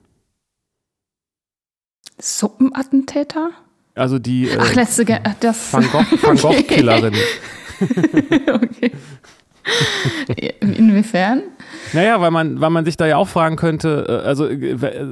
[2.22, 3.50] Suppenattentäter?
[3.94, 5.84] Also die äh, Ach, letzte Ge das Van
[6.40, 7.14] Gogh-Killerin.
[8.54, 8.92] okay.
[10.60, 11.42] Inwiefern?
[11.92, 15.06] Naja, weil man, weil man sich da ja auch fragen könnte, äh, also äh, äh,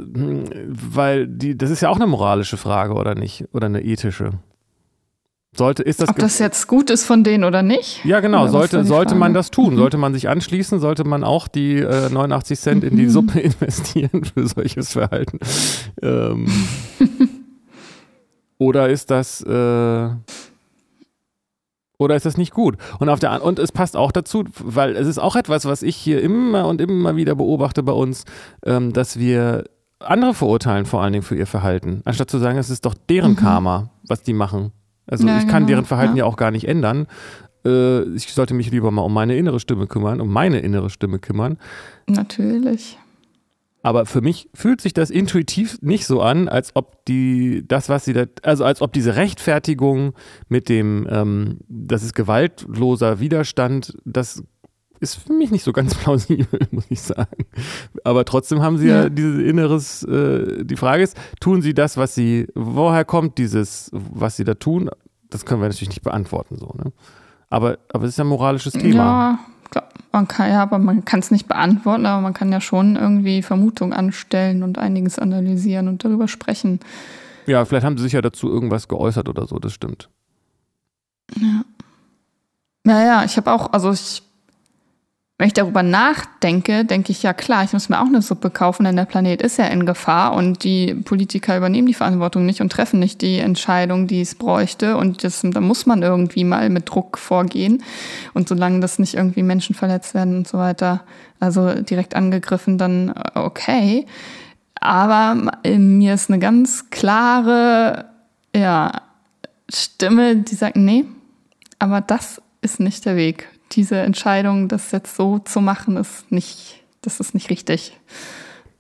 [0.67, 3.45] weil die, das ist ja auch eine moralische Frage, oder nicht?
[3.53, 4.31] Oder eine ethische.
[5.57, 8.05] Sollte, ist das Ob das jetzt gut ist von denen oder nicht?
[8.05, 8.47] Ja, genau.
[8.47, 9.77] sollte, sollte man das tun?
[9.77, 10.79] Sollte man sich anschließen?
[10.79, 13.09] Sollte man auch die äh, 89 Cent in die.
[13.11, 15.41] Suppe investieren für solches Verhalten?
[16.01, 16.47] Ähm,
[18.59, 19.43] oder ist das.
[19.43, 20.11] Äh,
[21.99, 22.77] oder ist das nicht gut?
[22.99, 25.97] Und, auf der, und es passt auch dazu, weil es ist auch etwas, was ich
[25.97, 28.25] hier immer und immer wieder beobachte bei uns,
[28.65, 29.65] ähm, dass wir
[29.99, 33.33] andere verurteilen, vor allen Dingen für ihr Verhalten, anstatt zu sagen, es ist doch deren
[33.33, 33.37] mhm.
[33.37, 34.73] Karma, was die machen.
[35.11, 35.69] Also ja, ich kann genau.
[35.69, 36.25] deren Verhalten ja.
[36.25, 36.31] ja.
[36.31, 37.07] auch gar nicht ändern.
[37.65, 41.19] Äh, ich sollte mich lieber mal um meine innere Stimme kümmern, um meine innere Stimme
[41.19, 41.59] kümmern.
[42.09, 42.99] Natürlich.
[43.83, 48.05] Aber für mich fühlt sich das intuitiv nicht so an, als ob die, das, was
[48.05, 50.13] sie da, also als ob diese Rechtfertigung
[50.49, 54.45] mit dem, ähm, das ist gewaltloser Widerstand, das
[55.01, 57.45] ist für mich nicht so ganz plausibel, muss ich sagen.
[58.05, 61.97] Aber trotzdem haben sie ja, ja dieses inneres, äh, die Frage ist, tun sie das,
[61.97, 64.91] was sie, woher kommt dieses, was sie da tun?
[65.31, 66.93] Das können wir natürlich nicht beantworten, so, ne?
[67.49, 68.95] Aber, aber es ist ja ein moralisches Thema.
[68.95, 69.39] Ja,
[69.71, 69.89] klar.
[70.13, 73.43] Man kann, ja, aber man kann es nicht beantworten, aber man kann ja schon irgendwie
[73.43, 76.81] Vermutungen anstellen und einiges analysieren und darüber sprechen.
[77.47, 80.09] Ja, vielleicht haben sie sich ja dazu irgendwas geäußert oder so, das stimmt.
[81.37, 81.65] Ja.
[82.85, 84.23] Naja, ich habe auch, also ich
[85.41, 88.85] wenn ich darüber nachdenke, denke ich, ja klar, ich muss mir auch eine Suppe kaufen,
[88.85, 92.71] denn der Planet ist ja in Gefahr und die Politiker übernehmen die Verantwortung nicht und
[92.71, 94.99] treffen nicht die Entscheidung, die es bräuchte.
[94.99, 97.83] Und das, da muss man irgendwie mal mit Druck vorgehen.
[98.35, 101.05] Und solange das nicht irgendwie Menschen verletzt werden und so weiter,
[101.39, 104.05] also direkt angegriffen, dann äh, okay.
[104.79, 108.05] Aber mir ist eine ganz klare
[108.55, 108.93] ja,
[109.73, 111.07] Stimme, die sagt, nee,
[111.79, 116.83] aber das ist nicht der Weg diese Entscheidung, das jetzt so zu machen, ist nicht,
[117.03, 117.99] das ist nicht richtig.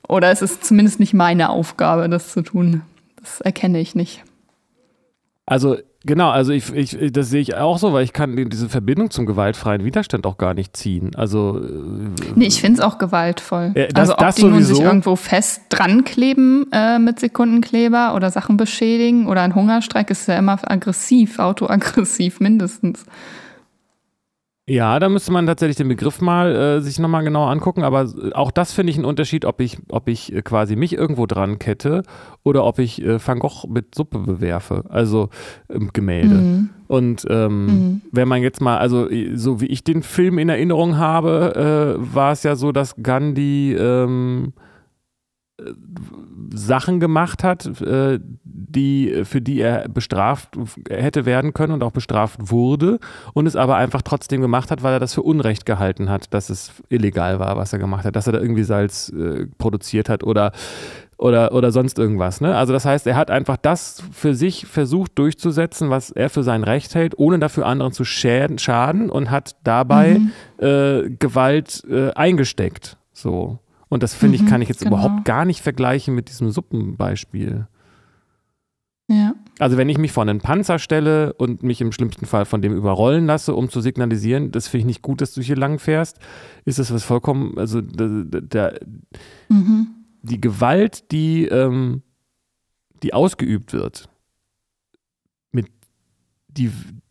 [0.08, 2.82] Oder es ist zumindest nicht meine Aufgabe, das zu tun.
[3.20, 4.24] Das erkenne ich nicht.
[5.46, 9.10] Also genau, also ich, ich, das sehe ich auch so, weil ich kann diese Verbindung
[9.10, 11.12] zum gewaltfreien Widerstand auch gar nicht ziehen.
[11.16, 13.72] Also äh, nee, ich finde es auch gewaltvoll.
[13.74, 17.20] Äh, das, also ob das die sowieso, nun sich irgendwo fest dran kleben äh, mit
[17.20, 23.04] Sekundenkleber oder Sachen beschädigen oder ein Hungerstreik ist ja immer aggressiv, autoaggressiv mindestens.
[24.70, 28.52] Ja, da müsste man tatsächlich den Begriff mal äh, sich nochmal genauer angucken, aber auch
[28.52, 32.04] das finde ich einen Unterschied, ob ich, ob ich äh, quasi mich irgendwo dran kette
[32.44, 35.28] oder ob ich äh, Van Gogh mit Suppe bewerfe, also
[35.68, 36.36] ähm, Gemälde.
[36.36, 36.70] Mhm.
[36.86, 38.00] Und ähm, mhm.
[38.12, 42.30] wenn man jetzt mal, also so wie ich den Film in Erinnerung habe, äh, war
[42.30, 44.52] es ja so, dass Gandhi ähm,
[46.52, 50.56] Sachen gemacht hat, äh, die, für die er bestraft
[50.88, 52.98] hätte werden können und auch bestraft wurde
[53.34, 56.50] und es aber einfach trotzdem gemacht hat, weil er das für Unrecht gehalten hat, dass
[56.50, 60.24] es illegal war, was er gemacht hat, dass er da irgendwie Salz äh, produziert hat
[60.24, 60.52] oder,
[61.18, 62.40] oder, oder sonst irgendwas.
[62.40, 62.56] Ne?
[62.56, 66.64] Also das heißt, er hat einfach das für sich versucht durchzusetzen, was er für sein
[66.64, 70.32] Recht hält, ohne dafür anderen zu schäden, schaden und hat dabei mhm.
[70.64, 72.96] äh, Gewalt äh, eingesteckt.
[73.12, 73.58] So.
[73.90, 74.96] Und das finde ich, mhm, kann ich jetzt genau.
[74.96, 77.66] überhaupt gar nicht vergleichen mit diesem Suppenbeispiel.
[79.08, 79.34] Ja.
[79.58, 82.74] Also wenn ich mich vor einen Panzer stelle und mich im schlimmsten Fall von dem
[82.74, 86.20] überrollen lasse, um zu signalisieren, das finde ich nicht gut, dass du hier lang fährst,
[86.64, 88.80] ist das was vollkommen, also der, der
[89.48, 89.88] mhm.
[90.22, 92.02] die Gewalt, die, ähm,
[93.02, 94.08] die ausgeübt wird,
[95.50, 95.66] mit
[96.46, 96.70] die,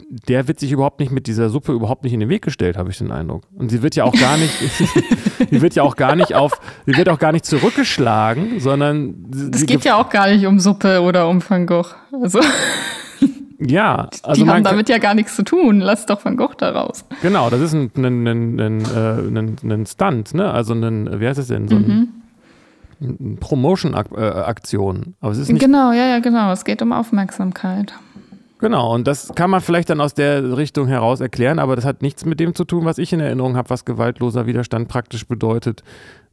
[0.10, 2.90] der wird sich überhaupt nicht mit dieser Suppe überhaupt nicht in den Weg gestellt, habe
[2.90, 3.44] ich den Eindruck.
[3.56, 4.52] Und sie wird ja auch gar nicht,
[5.52, 9.52] sie wird ja auch gar nicht auf, sie wird auch gar nicht zurückgeschlagen, sondern.
[9.54, 11.96] Es geht ja auch gar nicht um Suppe oder um Van Gogh.
[12.12, 12.40] Also.
[13.62, 15.82] Ja, also die haben damit ja gar nichts zu tun.
[15.82, 17.04] Lass doch Van Gogh da raus.
[17.22, 20.50] Genau, das ist ein, ein, ein, ein, ein, ein Stunt, ne?
[20.50, 21.68] Also ein, wie heißt es denn?
[21.68, 22.10] So ein,
[23.02, 23.38] mhm.
[23.40, 25.16] Promotion-Aktion.
[25.20, 25.62] Aber es ist nicht.
[25.62, 26.54] Genau, ja, ja, genau.
[26.54, 27.94] Es geht um Aufmerksamkeit.
[28.60, 32.02] Genau, und das kann man vielleicht dann aus der Richtung heraus erklären, aber das hat
[32.02, 35.82] nichts mit dem zu tun, was ich in Erinnerung habe, was gewaltloser Widerstand praktisch bedeutet,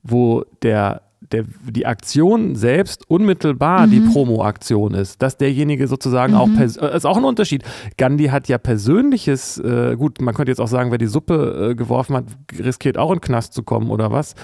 [0.03, 3.91] wo der, der, die Aktion selbst unmittelbar mhm.
[3.93, 6.39] die Promo-Aktion ist, dass derjenige sozusagen mhm.
[6.39, 7.63] auch, ist auch ein Unterschied.
[7.97, 11.75] Gandhi hat ja persönliches, äh, gut, man könnte jetzt auch sagen, wer die Suppe äh,
[11.77, 12.25] geworfen hat,
[12.59, 14.35] riskiert auch in den Knast zu kommen oder was.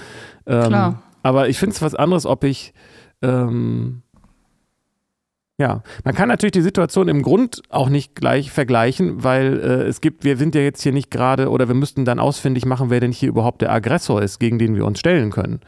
[0.45, 1.03] Ähm, Klar.
[1.21, 2.73] Aber ich finde es was anderes, ob ich
[3.21, 4.02] ähm,
[5.59, 10.01] ja, man kann natürlich die Situation im Grund auch nicht gleich vergleichen, weil äh, es
[10.01, 12.99] gibt, wir sind ja jetzt hier nicht gerade oder wir müssten dann ausfindig machen, wer
[12.99, 15.59] denn hier überhaupt der Aggressor ist, gegen den wir uns stellen können.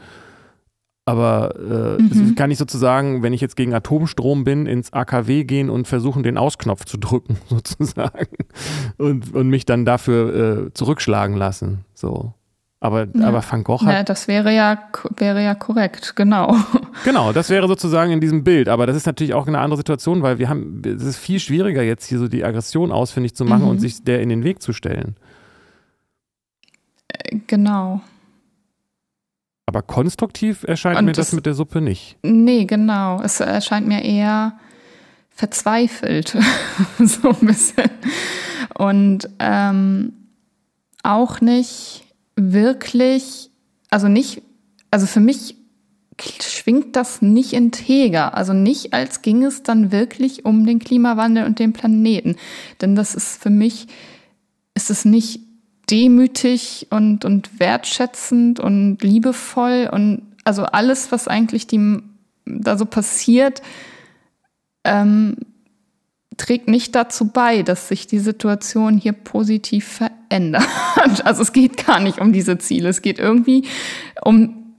[1.08, 2.34] Aber äh, mhm.
[2.34, 6.40] kann ich sozusagen, wenn ich jetzt gegen Atomstrom bin, ins AKW gehen und versuchen, den
[6.40, 8.36] Ausknopf zu drücken, sozusagen.
[8.98, 11.86] Und, und mich dann dafür äh, zurückschlagen lassen.
[11.94, 12.34] So.
[12.86, 13.28] Aber, ja.
[13.28, 13.94] aber Van Gogh hat.
[13.94, 14.78] Ja, das wäre ja,
[15.18, 16.56] wäre ja korrekt, genau.
[17.04, 18.70] Genau, das wäre sozusagen in diesem Bild.
[18.70, 21.82] Aber das ist natürlich auch eine andere Situation, weil wir haben, es ist viel schwieriger,
[21.82, 23.70] jetzt hier so die Aggression ausfindig zu machen mhm.
[23.70, 25.16] und sich der in den Weg zu stellen.
[27.08, 28.02] Äh, genau.
[29.66, 32.18] Aber konstruktiv erscheint und mir das, das mit der Suppe nicht.
[32.22, 33.20] Nee, genau.
[33.22, 34.54] Es erscheint mir eher
[35.32, 36.38] verzweifelt.
[37.00, 37.90] so ein bisschen.
[38.78, 40.14] Und ähm,
[41.02, 42.05] auch nicht
[42.36, 43.50] wirklich,
[43.90, 44.42] also nicht,
[44.92, 45.56] also für mich
[46.42, 48.36] schwingt das nicht integer.
[48.36, 52.36] Also nicht, als ging es dann wirklich um den Klimawandel und den Planeten.
[52.82, 53.88] Denn das ist für mich,
[54.74, 55.42] ist es nicht
[55.90, 62.00] demütig und, und wertschätzend und liebevoll und also alles, was eigentlich die,
[62.46, 63.62] da so passiert,
[64.84, 65.36] ähm,
[66.38, 70.15] trägt nicht dazu bei, dass sich die Situation hier positiv verändert.
[71.24, 72.90] Also es geht gar nicht um diese Ziele.
[72.90, 73.66] Es geht irgendwie
[74.22, 74.76] um,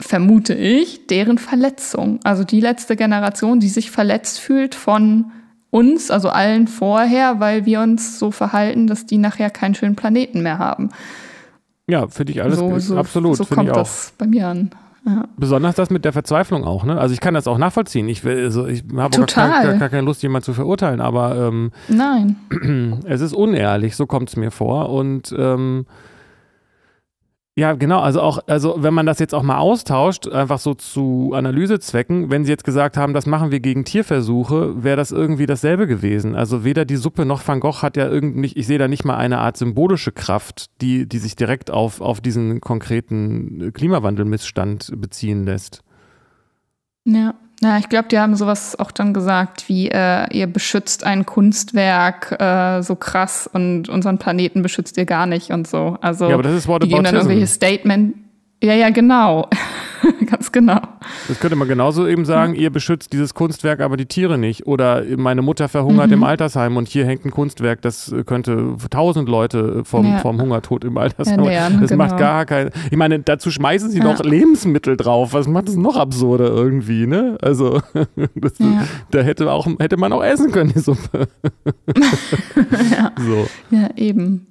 [0.00, 2.20] vermute ich, deren Verletzung.
[2.24, 5.32] Also die letzte Generation, die sich verletzt fühlt von
[5.70, 10.42] uns, also allen vorher, weil wir uns so verhalten, dass die nachher keinen schönen Planeten
[10.42, 10.90] mehr haben.
[11.88, 13.36] Ja, finde ich alles so, so, absolut.
[13.36, 14.70] So kommt das bei mir an.
[15.04, 15.24] Ja.
[15.36, 16.98] Besonders das mit der Verzweiflung auch, ne?
[16.98, 18.08] Also ich kann das auch nachvollziehen.
[18.08, 21.72] Ich, will, also ich habe gar, gar, gar, keine Lust, jemanden zu verurteilen, aber ähm,
[21.88, 22.36] Nein.
[23.04, 24.90] es ist unehrlich, so kommt es mir vor.
[24.90, 25.86] Und ähm,
[27.54, 28.00] Ja, genau.
[28.00, 32.46] Also auch, also wenn man das jetzt auch mal austauscht, einfach so zu Analysezwecken, wenn
[32.46, 36.34] Sie jetzt gesagt haben, das machen wir gegen Tierversuche, wäre das irgendwie dasselbe gewesen.
[36.34, 39.16] Also weder die Suppe noch Van Gogh hat ja irgendwie, ich sehe da nicht mal
[39.16, 45.82] eine Art symbolische Kraft, die, die sich direkt auf, auf diesen konkreten Klimawandelmissstand beziehen lässt.
[47.04, 47.34] Ja.
[47.62, 52.40] Ja, ich glaube, die haben sowas auch dann gesagt, wie äh, ihr beschützt ein Kunstwerk
[52.40, 55.96] äh, so krass und unseren Planeten beschützt ihr gar nicht und so.
[56.00, 58.16] Also ja, aber das ist die geben dann irgendwelche Statement.
[58.62, 59.48] Ja, ja, genau.
[60.26, 60.80] Ganz genau.
[61.26, 64.66] Das könnte man genauso eben sagen, ihr beschützt dieses Kunstwerk, aber die Tiere nicht.
[64.68, 66.14] Oder meine Mutter verhungert mhm.
[66.14, 70.18] im Altersheim und hier hängt ein Kunstwerk, das könnte tausend Leute vom, ja.
[70.18, 71.40] vom Hungertod im Altersheim.
[71.40, 72.04] Ernähren, das genau.
[72.04, 72.70] macht gar keinen.
[72.90, 74.04] Ich meine, dazu schmeißen sie ja.
[74.04, 75.34] noch Lebensmittel drauf.
[75.34, 77.38] Was macht das noch absurder irgendwie, ne?
[77.42, 77.80] Also,
[78.36, 78.84] das, ja.
[79.10, 81.26] da hätte, auch, hätte man auch essen können, die Suppe.
[82.92, 83.12] ja.
[83.18, 83.48] So.
[83.70, 84.46] ja, eben.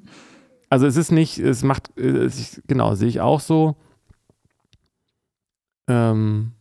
[0.69, 1.91] Also es ist nicht, es macht,
[2.67, 3.75] genau, sehe ich auch so.
[5.87, 6.53] Ähm,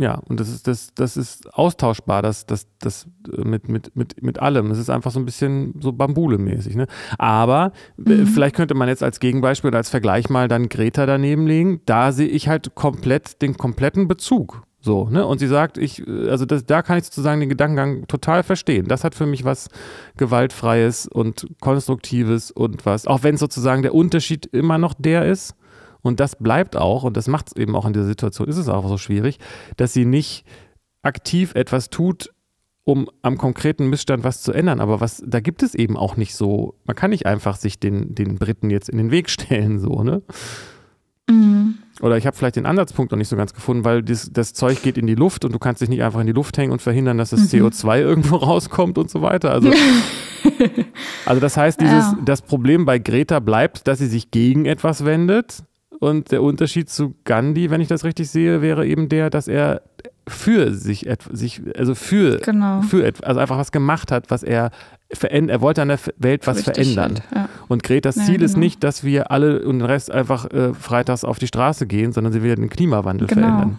[0.00, 3.06] ja, und das ist, das, das ist austauschbar, das, das, das
[3.36, 4.70] mit, mit, mit, mit allem.
[4.70, 6.74] Es ist einfach so ein bisschen so Bambule-mäßig.
[6.74, 6.86] Ne?
[7.18, 8.26] Aber mhm.
[8.26, 11.82] vielleicht könnte man jetzt als Gegenbeispiel oder als Vergleich mal dann Greta daneben legen.
[11.84, 14.62] Da sehe ich halt komplett den kompletten Bezug.
[14.80, 15.26] So, ne?
[15.26, 18.88] Und sie sagt, ich, also das, da kann ich sozusagen den Gedankengang total verstehen.
[18.88, 19.68] Das hat für mich was
[20.16, 25.54] Gewaltfreies und Konstruktives und was, auch wenn sozusagen der Unterschied immer noch der ist,
[26.02, 28.68] und das bleibt auch, und das macht es eben auch in dieser Situation, ist es
[28.68, 29.38] auch so schwierig,
[29.76, 30.44] dass sie nicht
[31.02, 32.30] aktiv etwas tut,
[32.84, 34.80] um am konkreten Missstand was zu ändern.
[34.80, 38.14] Aber was, da gibt es eben auch nicht so, man kann nicht einfach sich den,
[38.14, 40.22] den Briten jetzt in den Weg stellen, so, ne?
[41.28, 41.78] Mhm.
[42.00, 44.82] Oder ich habe vielleicht den Ansatzpunkt noch nicht so ganz gefunden, weil das, das, Zeug
[44.82, 46.80] geht in die Luft und du kannst dich nicht einfach in die Luft hängen und
[46.80, 47.66] verhindern, dass das mhm.
[47.66, 49.50] CO2 irgendwo rauskommt und so weiter.
[49.50, 49.70] Also,
[51.26, 52.18] also das heißt, dieses, ja.
[52.24, 55.62] das Problem bei Greta bleibt, dass sie sich gegen etwas wendet,
[56.00, 59.82] und der Unterschied zu Gandhi, wenn ich das richtig sehe, wäre eben der, dass er
[60.26, 62.82] für sich, sich also für, genau.
[62.82, 64.70] für also einfach was gemacht hat, was er
[65.12, 65.58] verändert.
[65.58, 67.22] Er wollte an der Welt was Richtig verändern.
[67.30, 67.48] Halt, ja.
[67.68, 68.46] Und Gretas ja, Ziel genau.
[68.46, 72.12] ist nicht, dass wir alle und den Rest einfach äh, freitags auf die Straße gehen,
[72.12, 73.40] sondern sie will den Klimawandel genau.
[73.40, 73.78] verändern.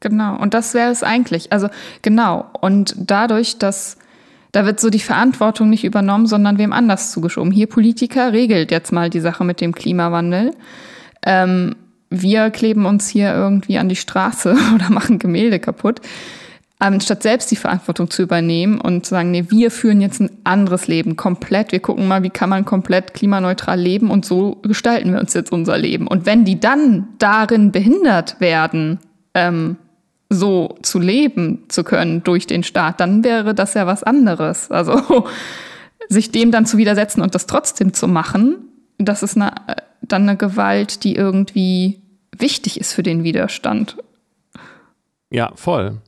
[0.00, 0.36] Genau.
[0.36, 1.52] Und das wäre es eigentlich.
[1.52, 1.68] Also
[2.00, 2.46] genau.
[2.60, 3.98] Und dadurch, dass
[4.52, 7.52] da wird so die Verantwortung nicht übernommen, sondern wem anders zugeschoben.
[7.52, 10.52] Hier Politiker regelt jetzt mal die Sache mit dem Klimawandel.
[11.24, 11.76] Ähm,
[12.10, 16.00] wir kleben uns hier irgendwie an die Straße oder machen Gemälde kaputt.
[16.78, 20.88] Anstatt selbst die Verantwortung zu übernehmen und zu sagen, nee, wir führen jetzt ein anderes
[20.88, 21.70] Leben komplett.
[21.70, 25.52] Wir gucken mal, wie kann man komplett klimaneutral leben und so gestalten wir uns jetzt
[25.52, 26.08] unser Leben.
[26.08, 28.98] Und wenn die dann darin behindert werden,
[29.34, 29.76] ähm,
[30.28, 34.70] so zu leben zu können durch den Staat, dann wäre das ja was anderes.
[34.70, 35.26] Also
[36.08, 38.56] sich dem dann zu widersetzen und das trotzdem zu machen,
[38.98, 39.52] das ist eine
[40.02, 42.02] dann eine Gewalt, die irgendwie
[42.36, 43.96] wichtig ist für den Widerstand.
[45.30, 46.00] Ja, voll.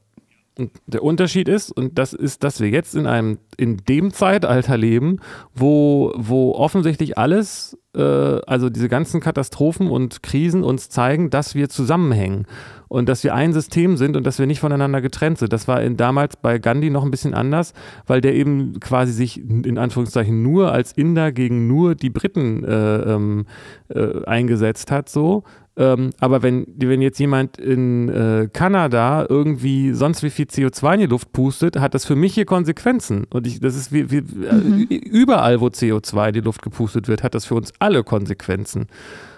[0.57, 4.77] Und der Unterschied ist, und das ist, dass wir jetzt in einem, in dem Zeitalter
[4.77, 5.19] leben,
[5.53, 11.69] wo, wo offensichtlich alles, äh, also diese ganzen Katastrophen und Krisen uns zeigen, dass wir
[11.69, 12.47] zusammenhängen
[12.95, 15.53] und dass wir ein System sind und dass wir nicht voneinander getrennt sind.
[15.53, 17.75] Das war in, damals bei Gandhi noch ein bisschen anders,
[18.07, 22.97] weil der eben quasi sich in Anführungszeichen nur als Inder gegen nur die Briten äh,
[23.15, 23.47] ähm,
[23.89, 25.43] äh, eingesetzt hat, so
[25.77, 31.01] ähm, aber wenn, wenn jetzt jemand in äh, Kanada irgendwie sonst wie viel CO2 in
[31.01, 33.25] die Luft pustet, hat das für mich hier Konsequenzen.
[33.31, 34.87] Und ich, das ist wie, wie mhm.
[34.89, 38.87] äh, überall, wo CO2 in die Luft gepustet wird, hat das für uns alle Konsequenzen.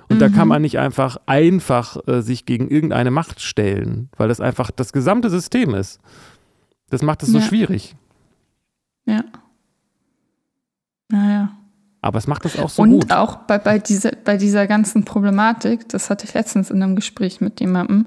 [0.08, 0.20] Und mhm.
[0.20, 0.48] da kann mhm.
[0.48, 5.30] man nicht einfach einfach äh, sich gegen irgendeine Macht stellen, weil das einfach das gesamte
[5.30, 6.00] System ist.
[6.90, 7.44] Das macht es so ja.
[7.44, 7.96] schwierig.
[9.06, 9.24] Ja.
[11.08, 11.50] Naja.
[12.00, 13.04] Aber es macht das auch so und gut.
[13.04, 16.94] Und auch bei, bei, dieser, bei dieser ganzen Problematik, das hatte ich letztens in einem
[16.94, 18.06] Gespräch mit jemandem,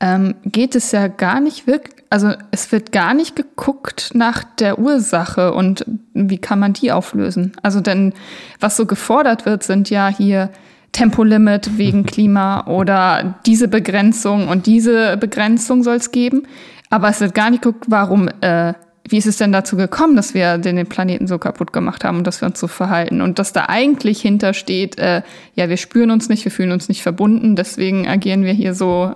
[0.00, 4.78] ähm, geht es ja gar nicht wirklich, also es wird gar nicht geguckt nach der
[4.78, 5.84] Ursache und
[6.14, 7.52] wie kann man die auflösen.
[7.62, 8.12] Also denn
[8.60, 10.50] was so gefordert wird, sind ja hier
[10.96, 16.44] Tempolimit wegen Klima oder diese Begrenzung und diese Begrenzung soll es geben.
[16.88, 18.74] Aber es wird gar nicht geguckt, warum äh,
[19.08, 22.26] wie ist es denn dazu gekommen, dass wir den Planeten so kaputt gemacht haben und
[22.26, 23.20] dass wir uns so verhalten?
[23.20, 25.22] Und dass da eigentlich hintersteht, äh,
[25.54, 29.14] ja, wir spüren uns nicht, wir fühlen uns nicht verbunden, deswegen agieren wir hier so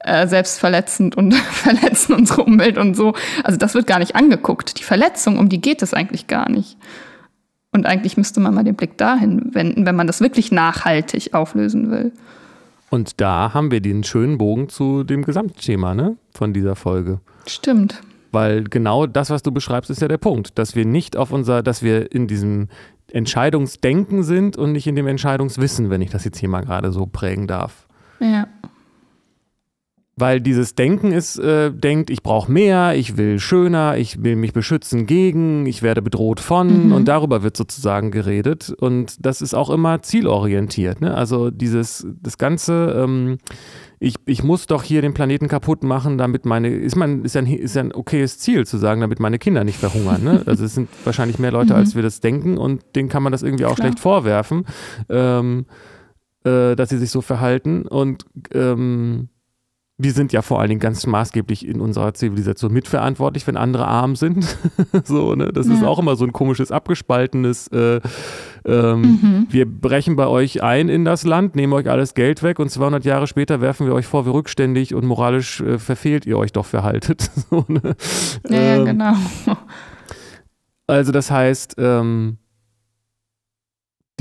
[0.00, 3.14] äh, selbstverletzend und verletzen unsere Umwelt und so.
[3.42, 4.78] Also das wird gar nicht angeguckt.
[4.78, 6.76] Die Verletzung, um die geht es eigentlich gar nicht.
[7.72, 11.90] Und eigentlich müsste man mal den Blick dahin wenden, wenn man das wirklich nachhaltig auflösen
[11.90, 12.12] will.
[12.90, 17.20] Und da haben wir den schönen Bogen zu dem Gesamtschema ne, von dieser Folge.
[17.46, 18.02] Stimmt.
[18.30, 21.62] Weil genau das, was du beschreibst, ist ja der Punkt, dass wir nicht auf unser,
[21.62, 22.68] dass wir in diesem
[23.10, 27.06] Entscheidungsdenken sind und nicht in dem Entscheidungswissen, wenn ich das jetzt hier mal gerade so
[27.06, 27.86] prägen darf.
[28.20, 28.46] Ja.
[30.14, 34.52] Weil dieses Denken ist, äh, denkt, ich brauche mehr, ich will schöner, ich will mich
[34.52, 36.92] beschützen gegen, ich werde bedroht von Mhm.
[36.92, 38.74] und darüber wird sozusagen geredet.
[38.78, 41.00] Und das ist auch immer zielorientiert.
[41.00, 41.14] Ne?
[41.14, 43.38] Also dieses, das Ganze, ähm,
[44.00, 47.40] ich, ich muss doch hier den Planeten kaputt machen, damit meine, ist man, ist ja
[47.40, 50.22] ein, ist ein okayes Ziel zu sagen, damit meine Kinder nicht verhungern.
[50.22, 50.42] Ne?
[50.46, 51.78] Also es sind wahrscheinlich mehr Leute, Mhm.
[51.78, 53.86] als wir das denken und denen kann man das irgendwie auch Klar.
[53.86, 54.66] schlecht vorwerfen,
[55.08, 55.64] ähm,
[56.44, 57.86] äh, dass sie sich so verhalten.
[57.86, 59.28] Und ähm,
[60.02, 64.16] wir sind ja vor allen Dingen ganz maßgeblich in unserer Zivilisation mitverantwortlich, wenn andere arm
[64.16, 64.44] sind.
[65.04, 65.52] so, ne?
[65.52, 65.88] Das ist Ja.
[65.88, 68.00] auch immer so ein komisches, abgespaltenes, äh,
[68.64, 69.46] ähm, Mhm.
[69.50, 73.04] wir brechen bei euch ein in das Land, nehmen euch alles Geld weg und 200
[73.04, 76.66] Jahre später werfen wir euch vor, wie rückständig und moralisch äh, verfehlt ihr euch doch
[76.66, 77.30] verhaltet.
[77.50, 77.80] so, ne?
[78.48, 79.14] Ja, ja, Ähm, genau.
[80.86, 82.38] Also das heißt, ähm,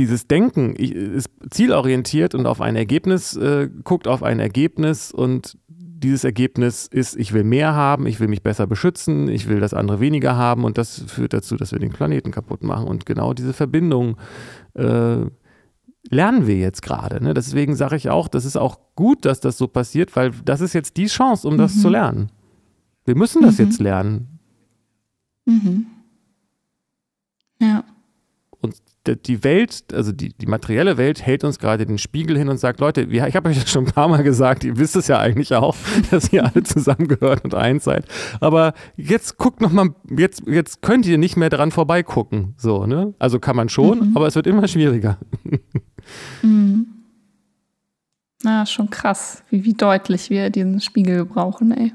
[0.02, 6.24] dieses Denken ist zielorientiert und auf ein Ergebnis, äh, guckt auf ein Ergebnis und dieses
[6.24, 10.00] Ergebnis ist, ich will mehr haben, ich will mich besser beschützen, ich will das andere
[10.00, 12.88] weniger haben und das führt dazu, dass wir den Planeten kaputt machen.
[12.88, 14.18] Und genau diese Verbindung
[14.74, 15.18] äh,
[16.10, 17.24] lernen wir jetzt gerade.
[17.24, 17.36] Ne?
[17.36, 20.74] Deswegen sage ich auch, das ist auch gut, dass das so passiert, weil das ist
[20.74, 21.80] jetzt die Chance, um das Mhm.
[21.82, 22.32] zu lernen.
[23.06, 23.66] Wir müssen das Mhm.
[23.66, 24.40] jetzt lernen.
[25.46, 25.86] Mhm.
[27.60, 27.84] Ja.
[28.64, 28.72] d-
[29.08, 32.80] die Welt, also die, die materielle Welt hält uns gerade den Spiegel hin und sagt,
[32.80, 35.54] Leute, ich habe euch das schon ein paar Mal gesagt, ihr wisst es ja eigentlich
[35.56, 35.76] auch,
[36.12, 38.06] dass ihr alle zusammengehört und eins seid.
[38.40, 42.54] Aber jetzt guckt noch mal, jetzt, jetzt könnt ihr nicht mehr dran vorbeigucken.
[42.58, 43.14] So, ne?
[43.18, 44.18] Also kann man schon, Mhm.
[44.18, 45.18] aber es wird immer schwieriger.
[46.42, 46.88] Mhm.
[48.44, 51.94] Na, schon krass, wie, wie deutlich wir diesen Spiegel brauchen, ey.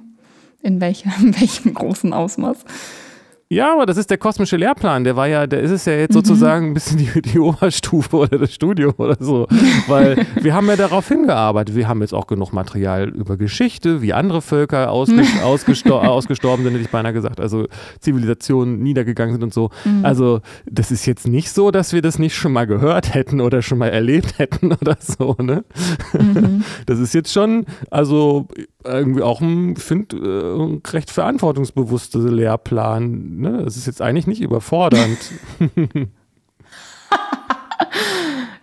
[0.62, 2.64] In, welcher, in welchem großen Ausmaß.
[3.48, 5.04] Ja, aber das ist der kosmische Lehrplan.
[5.04, 6.14] Der war ja, der ist es ja jetzt Mhm.
[6.14, 9.46] sozusagen ein bisschen die, die Oberstufe oder das Studium oder so.
[9.86, 11.76] Weil wir haben ja darauf hingearbeitet.
[11.76, 16.72] Wir haben jetzt auch genug Material über Geschichte, wie andere Völker ausge, ausgestor ausgestorben sind,
[16.74, 17.40] hätte ich beinahe gesagt.
[17.40, 17.66] Also
[18.00, 19.70] Zivilisationen niedergegangen sind und so.
[19.84, 20.04] Mhm.
[20.04, 23.62] Also das ist jetzt nicht so, dass wir das nicht schon mal gehört hätten oder
[23.62, 25.36] schon mal erlebt hätten oder so.
[25.38, 25.64] Ne?
[26.18, 26.64] Mhm.
[26.86, 28.48] Das ist jetzt schon, also
[28.84, 33.35] irgendwie auch ein, ich finde, äh, ein recht verantwortungsbewusster Lehrplan.
[33.40, 33.62] Ne?
[33.66, 35.18] Es ist jetzt eigentlich nicht überfordernd.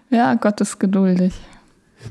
[0.10, 1.34] Ja, Gott ist geduldig.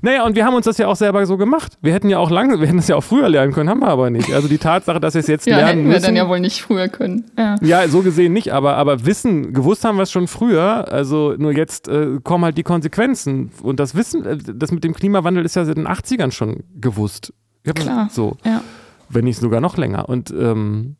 [0.00, 1.78] naja, und wir haben uns das ja auch selber so gemacht.
[1.82, 3.88] Wir hätten ja auch lange, wir hätten das ja auch früher lernen können, haben wir
[3.88, 4.32] aber nicht.
[4.32, 6.06] Also die Tatsache, dass wir es jetzt Ja, lernen hätten wir müssen.
[6.06, 7.30] dann ja wohl nicht früher können.
[7.38, 7.56] Ja.
[7.62, 11.52] Ja, so gesehen nicht, aber, aber wissen, gewusst haben wir es schon früher, also nur
[11.52, 13.52] jetzt äh, kommen halt die Konsequenzen.
[13.62, 17.32] Und das Wissen, äh, das mit dem Klimawandel ist ja seit den 80ern schon gewusst.
[17.64, 18.08] Hab Klar.
[18.10, 18.62] So, Ja.
[19.10, 20.08] wenn nicht sogar noch länger.
[20.08, 20.96] Und ähm,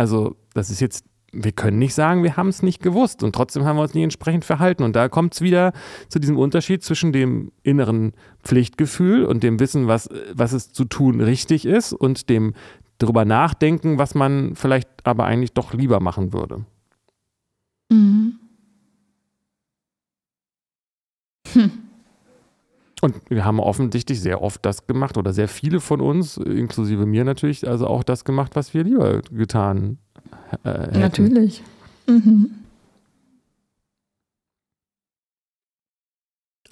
[0.00, 3.66] also, das ist jetzt, wir können nicht sagen, wir haben es nicht gewusst und trotzdem
[3.66, 4.82] haben wir uns nicht entsprechend verhalten.
[4.82, 5.74] Und da kommt es wieder
[6.08, 11.20] zu diesem Unterschied zwischen dem inneren Pflichtgefühl und dem Wissen, was, was es zu tun
[11.20, 12.54] richtig ist und dem
[12.96, 16.64] darüber nachdenken, was man vielleicht aber eigentlich doch lieber machen würde.
[17.90, 18.38] Mhm.
[21.52, 21.70] Hm.
[23.00, 27.24] Und wir haben offensichtlich sehr oft das gemacht oder sehr viele von uns, inklusive mir
[27.24, 29.98] natürlich, also auch das gemacht, was wir lieber getan
[30.64, 31.00] äh, hätten.
[31.00, 31.62] Natürlich.
[32.06, 32.50] Mhm.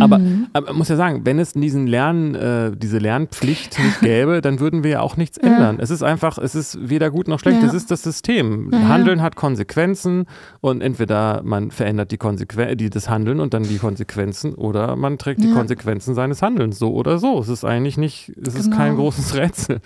[0.01, 0.47] Aber- Mhm.
[0.53, 4.61] Aber man muss ja sagen, wenn es diesen Lern, äh, diese Lernpflicht nicht gäbe, dann
[4.61, 5.49] würden wir ja auch nichts Ja.
[5.49, 5.79] ändern.
[5.81, 7.67] Es ist einfach, es ist weder gut noch schlecht, Ja.
[7.69, 8.71] es ist das System.
[8.73, 8.87] Ja.
[8.87, 10.27] Handeln hat Konsequenzen
[10.61, 15.19] und entweder man verändert die Konsequen die, das Handeln und dann die Konsequenzen oder man
[15.19, 15.51] trägt die.
[15.53, 17.41] Konsequenzen seines Handelns, so oder so.
[17.41, 19.03] Es ist eigentlich nicht, es ist kein Genau.
[19.03, 19.81] großes Rätsel.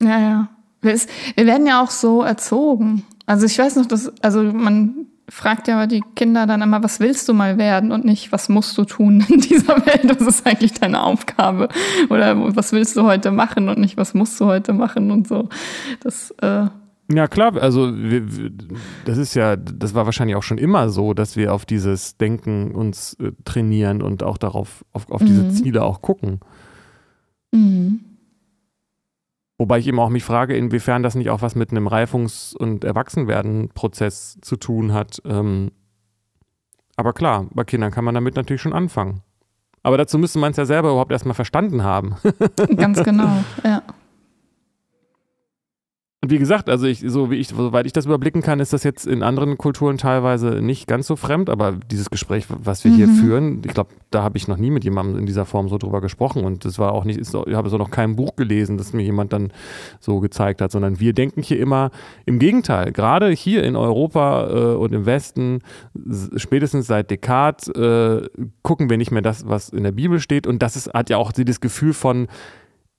[0.00, 0.48] Ja, ja.
[0.80, 3.04] Wir, ist, wir werden ja auch so erzogen.
[3.26, 7.28] Also ich weiß noch, dass, also man fragt ja die Kinder dann immer, was willst
[7.28, 10.04] du mal werden und nicht, was musst du tun in dieser Welt?
[10.20, 11.68] Was ist eigentlich deine Aufgabe?
[12.10, 15.48] Oder was willst du heute machen und nicht, was musst du heute machen und so.
[16.02, 16.66] Das, äh,
[17.12, 18.50] Ja, klar, also wir, wir-
[19.04, 22.70] das ist ja, das war wahrscheinlich auch schon immer so, dass wir auf dieses Denken
[22.72, 25.50] uns äh, trainieren und auch darauf, auf, auf diese Mhm.
[25.50, 26.40] Ziele auch gucken.
[27.52, 28.00] mhm.
[29.58, 32.84] Wobei ich eben auch mich frage, inwiefern das nicht auch was mit einem Reifungs- und
[32.84, 35.22] Erwachsenwerden-Prozess zu tun hat.
[35.24, 35.72] Ähm,
[36.96, 39.22] aber klar, bei Kindern kann man damit natürlich schon anfangen.
[39.84, 42.16] Aber dazu müsste man es ja selber überhaupt erstmal verstanden haben.
[42.76, 43.81] Ganz genau, ja.
[46.24, 48.84] Und wie gesagt, also ich, so wie ich, soweit ich das überblicken kann, ist das
[48.84, 52.96] jetzt in anderen Kulturen teilweise nicht ganz so fremd, aber dieses Gespräch, was wir mhm.
[52.96, 55.78] hier führen, ich glaube, da habe ich noch nie mit jemandem in dieser Form so
[55.78, 58.78] drüber gesprochen und das war auch nicht, ist, ich habe so noch kein Buch gelesen,
[58.78, 59.52] das mir jemand dann
[59.98, 61.90] so gezeigt hat, sondern wir denken hier immer
[62.24, 62.92] im Gegenteil.
[62.92, 65.58] Gerade hier in Europa äh, und im Westen,
[66.36, 68.28] spätestens seit Descartes, äh,
[68.62, 71.16] gucken wir nicht mehr das, was in der Bibel steht und das ist, hat ja
[71.16, 72.28] auch dieses Gefühl von,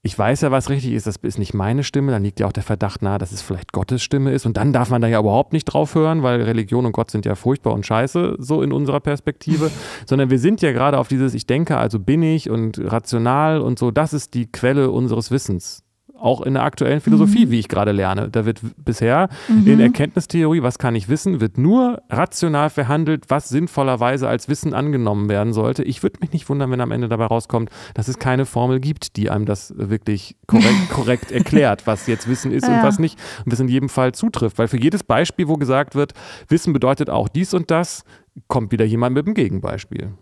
[0.05, 2.51] ich weiß ja, was richtig ist, das ist nicht meine Stimme, dann liegt ja auch
[2.51, 4.45] der Verdacht nahe, dass es vielleicht Gottes Stimme ist.
[4.45, 7.25] Und dann darf man da ja überhaupt nicht drauf hören, weil Religion und Gott sind
[7.25, 9.71] ja furchtbar und scheiße, so in unserer Perspektive.
[10.05, 13.79] Sondern wir sind ja gerade auf dieses Ich denke, also bin ich und rational und
[13.79, 15.82] so, das ist die Quelle unseres Wissens
[16.23, 17.51] auch in der aktuellen Philosophie, mhm.
[17.51, 18.29] wie ich gerade lerne.
[18.29, 19.67] Da wird bisher mhm.
[19.67, 25.27] in Erkenntnistheorie, was kann ich wissen, wird nur rational verhandelt, was sinnvollerweise als Wissen angenommen
[25.27, 25.83] werden sollte.
[25.83, 29.17] Ich würde mich nicht wundern, wenn am Ende dabei rauskommt, dass es keine Formel gibt,
[29.17, 32.77] die einem das wirklich korrekt, korrekt erklärt, was jetzt Wissen ist ja.
[32.77, 33.19] und was nicht.
[33.43, 34.57] Und das in jedem Fall zutrifft.
[34.57, 36.13] Weil für jedes Beispiel, wo gesagt wird,
[36.47, 38.05] Wissen bedeutet auch dies und das,
[38.47, 40.13] kommt wieder jemand mit einem Gegenbeispiel.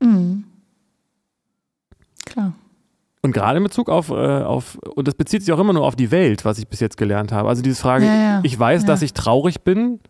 [0.00, 0.44] Mhm.
[2.26, 2.52] Klar.
[3.28, 5.96] Und gerade in Bezug auf, äh, auf, und das bezieht sich auch immer nur auf
[5.96, 7.50] die Welt, was ich bis jetzt gelernt habe.
[7.50, 8.40] Also diese Frage, ja, ja.
[8.42, 8.86] ich weiß, ja.
[8.86, 10.00] dass ich traurig bin.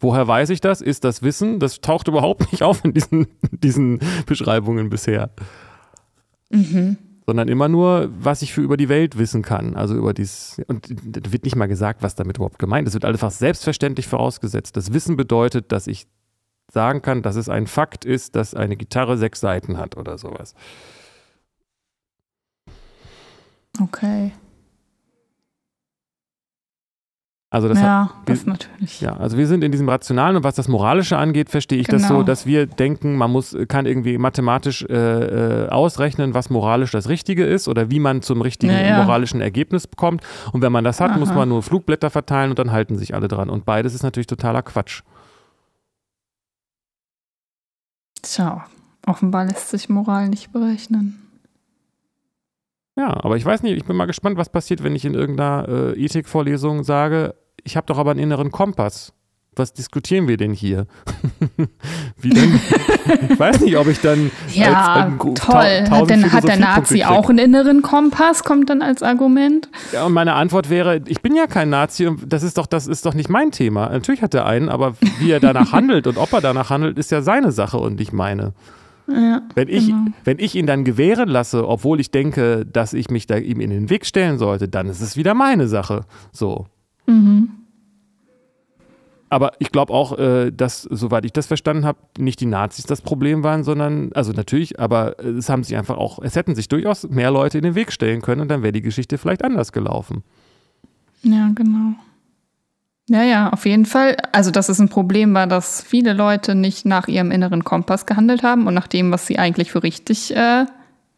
[0.00, 0.80] Woher weiß ich das?
[0.80, 1.58] Ist das Wissen?
[1.58, 5.28] Das taucht überhaupt nicht auf in diesen, diesen Beschreibungen bisher.
[6.48, 6.96] Mhm.
[7.26, 9.76] Sondern immer nur, was ich für über die Welt wissen kann.
[9.76, 12.92] Also über dies, und da wird nicht mal gesagt, was damit überhaupt gemeint ist.
[12.92, 14.78] Es wird einfach selbstverständlich vorausgesetzt.
[14.78, 16.06] Das Wissen bedeutet, dass ich
[16.72, 20.54] sagen kann, dass es ein Fakt ist, dass eine Gitarre sechs Seiten hat oder sowas.
[23.80, 24.32] Okay.
[27.48, 29.00] Also das ja, hat, das natürlich.
[29.00, 32.00] Ja, also wir sind in diesem Rationalen und was das Moralische angeht, verstehe ich genau.
[32.00, 36.90] das so, dass wir denken, man muss, kann irgendwie mathematisch äh, äh, ausrechnen, was moralisch
[36.90, 39.02] das Richtige ist oder wie man zum richtigen ja, ja.
[39.02, 40.22] moralischen Ergebnis kommt.
[40.52, 41.18] Und wenn man das hat, Aha.
[41.18, 43.48] muss man nur Flugblätter verteilen und dann halten sich alle dran.
[43.48, 45.02] Und beides ist natürlich totaler Quatsch.
[48.20, 48.66] Tja,
[49.06, 51.25] offenbar lässt sich Moral nicht berechnen.
[52.96, 55.68] Ja, aber ich weiß nicht, ich bin mal gespannt, was passiert, wenn ich in irgendeiner
[55.68, 59.12] äh, Ethikvorlesung sage, ich habe doch aber einen inneren Kompass.
[59.58, 60.86] Was diskutieren wir denn hier?
[62.20, 62.60] Wie denn?
[63.30, 64.30] ich weiß nicht, ob ich dann.
[64.52, 65.84] Ja, als, toll.
[65.90, 68.44] Hat, denn, hat der Nazi auch einen inneren Kompass?
[68.44, 69.70] Kommt dann als Argument?
[69.92, 72.86] Ja, und meine Antwort wäre: Ich bin ja kein Nazi und das ist doch, das
[72.86, 73.88] ist doch nicht mein Thema.
[73.88, 77.10] Natürlich hat er einen, aber wie er danach handelt und ob er danach handelt, ist
[77.10, 78.52] ja seine Sache und nicht meine.
[79.08, 80.06] Ja, wenn, ich, genau.
[80.24, 83.70] wenn ich ihn dann gewähren lasse, obwohl ich denke, dass ich mich da ihm in
[83.70, 86.04] den Weg stellen sollte, dann ist es wieder meine Sache.
[86.32, 86.66] So.
[87.06, 87.50] Mhm.
[89.28, 93.02] Aber ich glaube auch, äh, dass, soweit ich das verstanden habe, nicht die Nazis das
[93.02, 97.08] Problem waren, sondern, also natürlich, aber es haben sich einfach auch, es hätten sich durchaus
[97.08, 100.22] mehr Leute in den Weg stellen können und dann wäre die Geschichte vielleicht anders gelaufen.
[101.22, 101.94] Ja, genau.
[103.08, 104.16] Ja, ja, auf jeden Fall.
[104.32, 108.42] Also, dass es ein Problem war, dass viele Leute nicht nach ihrem inneren Kompass gehandelt
[108.42, 110.66] haben und nach dem, was sie eigentlich für richtig äh,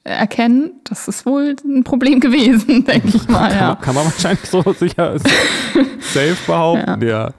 [0.04, 0.72] erkennen.
[0.84, 3.50] Das ist wohl ein Problem gewesen, denke ich mal.
[3.50, 3.56] Ja.
[3.56, 5.18] Kann, man, kann, man wahrscheinlich so sicher
[6.00, 7.26] safe behaupten, ja.
[7.26, 7.30] ja.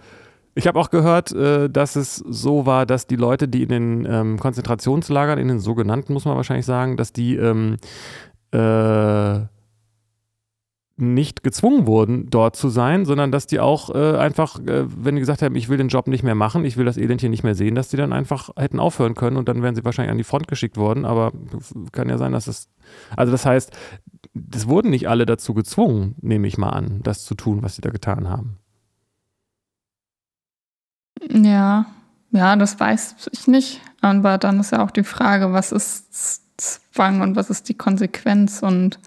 [0.55, 4.07] Ich habe auch gehört, äh, dass es so war, dass die Leute, die in den
[4.09, 7.77] ähm, Konzentrationslagern, in den sogenannten, muss man wahrscheinlich sagen, dass die ähm,
[8.51, 9.39] äh,
[11.01, 15.21] nicht gezwungen wurden, dort zu sein, sondern dass die auch äh, einfach, äh, wenn die
[15.21, 17.43] gesagt haben, ich will den Job nicht mehr machen, ich will das Elend hier nicht
[17.43, 20.17] mehr sehen, dass die dann einfach hätten aufhören können und dann wären sie wahrscheinlich an
[20.17, 21.05] die Front geschickt worden.
[21.05, 21.31] Aber
[21.91, 22.69] kann ja sein, dass es.
[23.15, 23.71] Also, das heißt,
[24.53, 27.81] es wurden nicht alle dazu gezwungen, nehme ich mal an, das zu tun, was sie
[27.81, 28.57] da getan haben.
[31.29, 31.85] Ja,
[32.31, 33.81] ja, das weiß ich nicht.
[34.01, 38.61] Aber dann ist ja auch die Frage, was ist Zwang und was ist die Konsequenz
[38.61, 38.99] und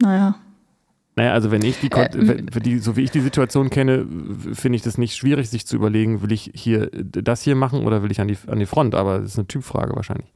[0.00, 0.36] naja.
[1.18, 4.06] Naja, also wenn ich die, äh, die, so wie ich die Situation kenne,
[4.52, 8.02] finde ich das nicht schwierig, sich zu überlegen, will ich hier das hier machen oder
[8.02, 8.94] will ich an die, an die Front?
[8.94, 10.30] Aber das ist eine Typfrage wahrscheinlich.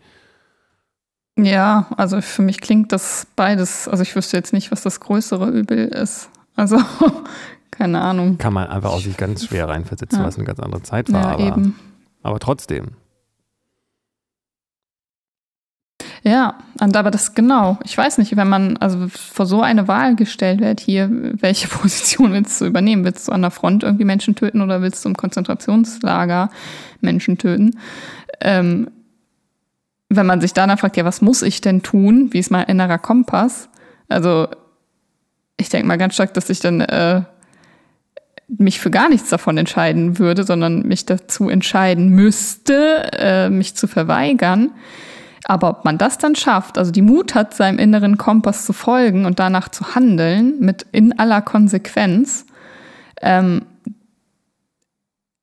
[1.38, 5.50] Ja, also für mich klingt das beides, also ich wüsste jetzt nicht, was das größere
[5.50, 6.30] Übel ist.
[6.56, 6.78] Also,
[7.70, 8.38] keine Ahnung.
[8.38, 10.28] Kann man einfach auch sich ganz schwer reinversetzen, ja.
[10.28, 11.22] es eine ganz andere Zeit war.
[11.22, 11.78] Ja, aber, eben.
[12.22, 12.92] aber trotzdem.
[16.22, 17.78] Ja, und aber das genau.
[17.84, 22.32] Ich weiß nicht, wenn man also vor so eine Wahl gestellt wird, hier, welche Position
[22.32, 23.04] willst du übernehmen?
[23.04, 26.50] Willst du an der Front irgendwie Menschen töten oder willst du im Konzentrationslager
[27.00, 27.78] Menschen töten?
[28.40, 28.90] Ähm,
[30.10, 32.28] wenn man sich danach fragt, ja, was muss ich denn tun?
[32.32, 33.68] Wie ist mein innerer Kompass?
[34.08, 34.48] Also,
[35.56, 37.22] ich denke mal ganz stark, dass ich dann äh,
[38.48, 43.86] mich für gar nichts davon entscheiden würde, sondern mich dazu entscheiden müsste, äh, mich zu
[43.86, 44.72] verweigern.
[45.50, 49.24] Aber ob man das dann schafft, also die Mut hat, seinem inneren Kompass zu folgen
[49.24, 52.46] und danach zu handeln, mit in aller Konsequenz,
[53.20, 53.62] ähm,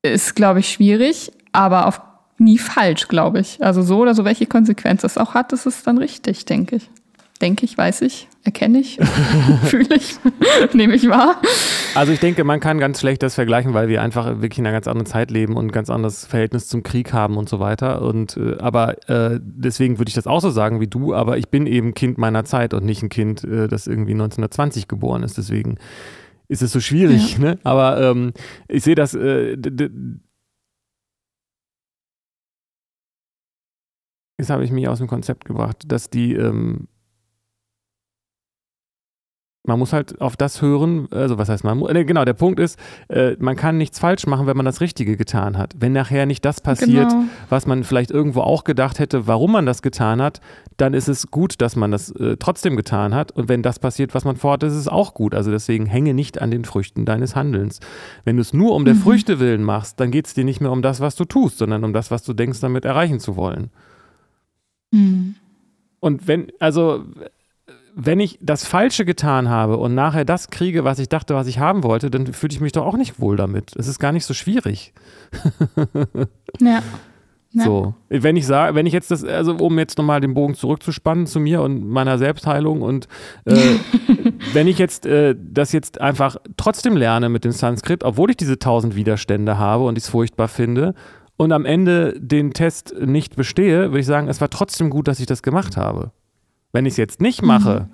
[0.03, 1.99] ist, glaube ich, schwierig, aber auf
[2.37, 3.61] nie falsch, glaube ich.
[3.61, 6.89] Also so oder so, welche Konsequenz es auch hat, ist es dann richtig, denke ich.
[7.41, 8.97] Denke ich, weiß ich, erkenne ich,
[9.65, 10.15] fühle ich,
[10.73, 11.39] nehme ich wahr.
[11.93, 14.73] Also ich denke, man kann ganz schlecht das vergleichen, weil wir einfach wirklich in einer
[14.73, 18.01] ganz anderen Zeit leben und ein ganz anderes Verhältnis zum Krieg haben und so weiter.
[18.01, 21.49] Und äh, aber äh, deswegen würde ich das auch so sagen wie du, aber ich
[21.49, 25.37] bin eben Kind meiner Zeit und nicht ein Kind, äh, das irgendwie 1920 geboren ist.
[25.37, 25.77] Deswegen
[26.47, 27.33] ist es so schwierig.
[27.33, 27.39] Ja.
[27.39, 27.59] Ne?
[27.63, 28.33] Aber ähm,
[28.67, 29.13] ich sehe das.
[29.13, 29.57] Äh,
[34.39, 36.87] Jetzt habe ich mich aus dem Konzept gebracht, dass die ähm,
[39.67, 42.79] man muss halt auf das hören, also was heißt man, äh, genau, der Punkt ist,
[43.09, 45.73] äh, man kann nichts falsch machen, wenn man das Richtige getan hat.
[45.77, 47.25] Wenn nachher nicht das passiert, genau.
[47.49, 50.39] was man vielleicht irgendwo auch gedacht hätte, warum man das getan hat,
[50.77, 53.31] dann ist es gut, dass man das äh, trotzdem getan hat.
[53.31, 55.35] Und wenn das passiert, was man vorhat, ist es auch gut.
[55.35, 57.79] Also deswegen hänge nicht an den Früchten deines Handelns.
[58.23, 58.99] Wenn du es nur um der mhm.
[58.99, 61.83] Früchte willen machst, dann geht es dir nicht mehr um das, was du tust, sondern
[61.83, 63.69] um das, was du denkst, damit erreichen zu wollen.
[64.91, 65.35] Mhm.
[65.99, 67.03] Und wenn, also
[67.99, 71.57] wenn ich das Falsche getan habe und nachher das kriege, was ich dachte, was ich
[71.57, 73.75] haben wollte, dann fühle ich mich doch auch nicht wohl damit.
[73.75, 74.93] Es ist gar nicht so schwierig.
[76.61, 76.83] ja.
[77.53, 77.63] Ja.
[77.63, 81.25] So, wenn ich sage, wenn ich jetzt das, also um jetzt nochmal den Bogen zurückzuspannen
[81.25, 83.07] zu mir und meiner Selbstheilung und
[83.45, 83.55] äh,
[84.53, 88.59] wenn ich jetzt äh, das jetzt einfach trotzdem lerne mit dem Sanskrit, obwohl ich diese
[88.59, 90.93] tausend Widerstände habe und ich es furchtbar finde
[91.37, 95.19] und am Ende den Test nicht bestehe, würde ich sagen, es war trotzdem gut, dass
[95.19, 96.11] ich das gemacht habe.
[96.77, 97.87] Wenn ich es jetzt nicht mache,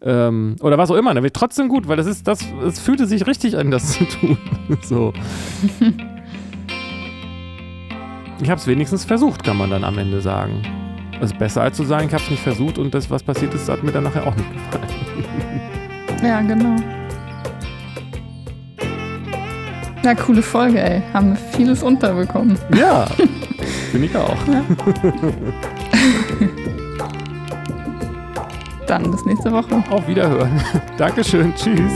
[0.00, 0.08] mhm.
[0.08, 3.06] ähm, oder was auch immer, dann wird trotzdem gut, weil das ist, das, es fühlte
[3.06, 4.36] sich richtig an, das zu tun.
[4.82, 5.12] so.
[8.42, 10.62] ich habe es wenigstens versucht, kann man dann am Ende sagen.
[11.20, 13.54] Es ist besser als zu sagen, ich habe es nicht versucht und das, was passiert
[13.54, 14.88] ist, hat mir dann nachher auch nicht gefallen.
[16.24, 16.74] ja, genau.
[20.02, 21.02] Na, coole Folge, ey.
[21.12, 22.58] Haben wir vieles unterbekommen.
[22.76, 23.06] Ja,
[23.92, 24.48] finde ich auch.
[24.48, 24.64] Ja.
[28.86, 29.82] Dann bis nächste Woche.
[29.90, 30.60] Auf Wiederhören.
[30.98, 31.54] Dankeschön.
[31.54, 31.92] Tschüss.